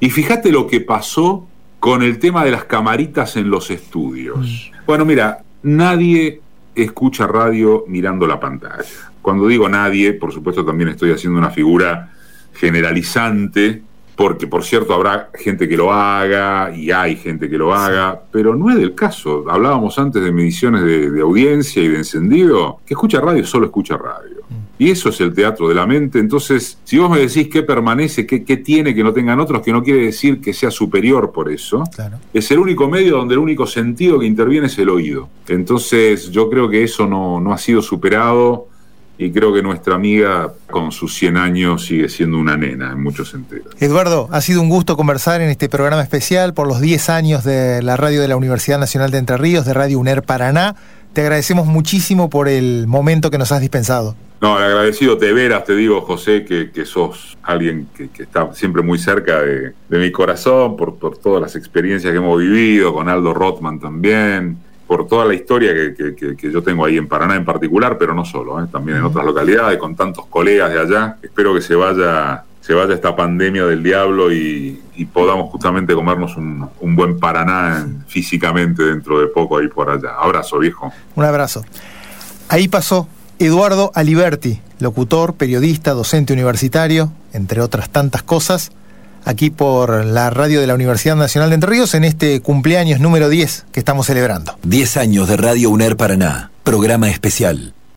Y 0.00 0.10
fíjate 0.10 0.50
lo 0.50 0.66
que 0.66 0.80
pasó 0.80 1.46
con 1.80 2.02
el 2.02 2.18
tema 2.18 2.44
de 2.44 2.50
las 2.50 2.64
camaritas 2.64 3.36
en 3.36 3.50
los 3.50 3.70
estudios. 3.70 4.70
Mm. 4.72 4.86
Bueno, 4.86 5.04
mira, 5.04 5.42
nadie 5.62 6.40
escucha 6.74 7.26
radio 7.26 7.84
mirando 7.88 8.26
la 8.26 8.40
pantalla. 8.40 8.84
Cuando 9.22 9.46
digo 9.46 9.68
nadie, 9.68 10.12
por 10.12 10.32
supuesto 10.32 10.64
también 10.64 10.90
estoy 10.90 11.12
haciendo 11.12 11.38
una 11.38 11.50
figura 11.50 12.12
generalizante, 12.54 13.82
porque 14.16 14.46
por 14.46 14.64
cierto 14.64 14.94
habrá 14.94 15.30
gente 15.34 15.68
que 15.68 15.76
lo 15.76 15.92
haga 15.92 16.74
y 16.74 16.90
hay 16.90 17.16
gente 17.16 17.48
que 17.48 17.58
lo 17.58 17.74
haga, 17.74 18.20
pero 18.30 18.54
no 18.54 18.70
es 18.70 18.76
del 18.76 18.94
caso. 18.94 19.44
Hablábamos 19.48 19.98
antes 19.98 20.22
de 20.22 20.30
mediciones 20.30 20.82
de, 20.82 21.10
de 21.10 21.20
audiencia 21.20 21.82
y 21.82 21.88
de 21.88 21.98
encendido, 21.98 22.80
que 22.86 22.94
escucha 22.94 23.20
radio 23.20 23.44
solo 23.44 23.66
escucha 23.66 23.96
radio. 23.96 24.33
Y 24.78 24.90
eso 24.90 25.10
es 25.10 25.20
el 25.20 25.32
teatro 25.32 25.68
de 25.68 25.74
la 25.74 25.86
mente. 25.86 26.18
Entonces, 26.18 26.78
si 26.84 26.98
vos 26.98 27.10
me 27.10 27.20
decís 27.20 27.48
qué 27.48 27.62
permanece, 27.62 28.26
qué, 28.26 28.44
qué, 28.44 28.56
tiene 28.56 28.94
que 28.94 29.04
no 29.04 29.12
tengan 29.12 29.38
otros, 29.38 29.62
que 29.62 29.72
no 29.72 29.82
quiere 29.82 30.00
decir 30.00 30.40
que 30.40 30.52
sea 30.52 30.70
superior 30.70 31.30
por 31.32 31.50
eso, 31.50 31.84
claro. 31.94 32.18
es 32.32 32.50
el 32.50 32.58
único 32.58 32.88
medio 32.88 33.18
donde 33.18 33.34
el 33.34 33.40
único 33.40 33.66
sentido 33.66 34.18
que 34.18 34.26
interviene 34.26 34.66
es 34.66 34.78
el 34.78 34.88
oído. 34.88 35.28
Entonces, 35.46 36.30
yo 36.30 36.50
creo 36.50 36.68
que 36.68 36.82
eso 36.82 37.06
no, 37.06 37.40
no 37.40 37.52
ha 37.52 37.58
sido 37.58 37.82
superado 37.82 38.68
y 39.16 39.30
creo 39.30 39.52
que 39.54 39.62
nuestra 39.62 39.94
amiga 39.94 40.52
con 40.68 40.90
sus 40.90 41.14
100 41.14 41.36
años 41.36 41.86
sigue 41.86 42.08
siendo 42.08 42.36
una 42.36 42.56
nena 42.56 42.92
en 42.92 43.02
muchos 43.02 43.30
sentidos. 43.30 43.74
Eduardo, 43.78 44.28
ha 44.32 44.40
sido 44.40 44.60
un 44.60 44.68
gusto 44.68 44.96
conversar 44.96 45.40
en 45.40 45.50
este 45.50 45.68
programa 45.68 46.02
especial 46.02 46.52
por 46.52 46.66
los 46.66 46.80
10 46.80 47.10
años 47.10 47.44
de 47.44 47.80
la 47.82 47.96
radio 47.96 48.20
de 48.20 48.28
la 48.28 48.36
Universidad 48.36 48.78
Nacional 48.78 49.10
de 49.12 49.18
Entre 49.18 49.36
Ríos, 49.36 49.64
de 49.64 49.74
Radio 49.74 50.00
UNER 50.00 50.22
Paraná. 50.22 50.74
Te 51.12 51.20
agradecemos 51.20 51.66
muchísimo 51.66 52.28
por 52.28 52.48
el 52.48 52.88
momento 52.88 53.30
que 53.30 53.38
nos 53.38 53.52
has 53.52 53.60
dispensado. 53.60 54.16
No, 54.44 54.58
agradecido 54.58 55.16
te 55.16 55.32
veras, 55.32 55.64
te 55.64 55.74
digo, 55.74 56.02
José, 56.02 56.44
que, 56.44 56.84
sos 56.84 57.34
alguien 57.42 57.88
que, 57.96 58.10
está 58.22 58.52
siempre 58.52 58.82
muy 58.82 58.98
cerca 58.98 59.40
de, 59.40 59.72
mi 59.88 60.12
corazón 60.12 60.76
por, 60.76 60.96
por 60.96 61.16
todas 61.16 61.40
las 61.40 61.56
experiencias 61.56 62.12
que 62.12 62.18
hemos 62.18 62.38
vivido, 62.38 62.92
con 62.92 63.08
Aldo 63.08 63.32
Rothman 63.32 63.80
también 63.80 64.58
por 64.86 65.08
toda 65.08 65.24
la 65.24 65.32
historia 65.32 65.72
que, 65.94 66.36
yo 66.52 66.62
tengo 66.62 66.84
ahí 66.84 66.98
en 66.98 67.08
Paraná 67.08 67.36
en 67.36 67.46
particular, 67.46 67.96
pero 67.96 68.12
no 68.12 68.26
solo, 68.26 68.62
¿eh? 68.62 68.66
también 68.70 68.98
en 68.98 69.04
otras 69.04 69.24
localidades, 69.24 69.78
con 69.78 69.96
tantos 69.96 70.26
colegas 70.26 70.70
de 70.70 70.78
allá. 70.78 71.16
Espero 71.22 71.54
que 71.54 71.62
se 71.62 71.74
vaya, 71.74 72.44
se 72.60 72.74
vaya 72.74 72.92
esta 72.92 73.16
pandemia 73.16 73.64
del 73.64 73.82
diablo 73.82 74.30
y, 74.30 74.78
podamos 75.10 75.50
justamente 75.50 75.94
comernos 75.94 76.36
un, 76.36 76.68
un, 76.80 76.94
buen 76.94 77.18
Paraná 77.18 77.86
físicamente 78.06 78.82
dentro 78.82 79.20
de 79.20 79.28
poco 79.28 79.56
ahí 79.56 79.68
por 79.68 79.88
allá. 79.88 80.16
Abrazo, 80.18 80.58
viejo. 80.58 80.92
Un 81.14 81.24
abrazo. 81.24 81.64
Ahí 82.50 82.68
pasó 82.68 83.08
Eduardo 83.38 83.90
Aliberti, 83.94 84.60
locutor, 84.78 85.34
periodista, 85.34 85.92
docente 85.92 86.32
universitario, 86.32 87.12
entre 87.32 87.60
otras 87.60 87.90
tantas 87.90 88.22
cosas 88.22 88.72
aquí 89.24 89.50
por 89.50 90.04
la 90.04 90.30
radio 90.30 90.60
de 90.60 90.66
la 90.66 90.74
Universidad 90.74 91.16
Nacional 91.16 91.50
de 91.50 91.54
Entre 91.56 91.70
Ríos 91.70 91.94
en 91.94 92.04
este 92.04 92.40
cumpleaños 92.40 93.00
número 93.00 93.28
10 93.28 93.66
que 93.72 93.80
estamos 93.80 94.06
celebrando. 94.06 94.56
10 94.62 94.96
años 94.98 95.28
de 95.28 95.36
Radio 95.36 95.70
UNER 95.70 95.96
Paraná, 95.96 96.50
programa 96.62 97.10
especial. 97.10 97.73